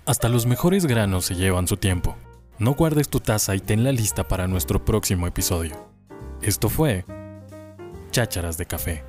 Hasta 0.10 0.28
los 0.28 0.48
mejores 0.48 0.88
granos 0.88 1.26
se 1.26 1.36
llevan 1.36 1.68
su 1.68 1.78
tiempo. 1.78 2.18
No 2.58 2.74
guardes 2.74 3.10
tu 3.10 3.20
taza 3.20 3.56
y 3.56 3.60
ten 3.60 3.84
la 3.84 3.92
lista 3.92 4.28
para 4.28 4.48
nuestro 4.48 4.84
próximo 4.84 5.28
episodio. 5.28 5.88
Esto 6.42 6.68
fue 6.68 7.06
Chácharas 8.10 8.58
de 8.58 8.66
Café. 8.66 9.09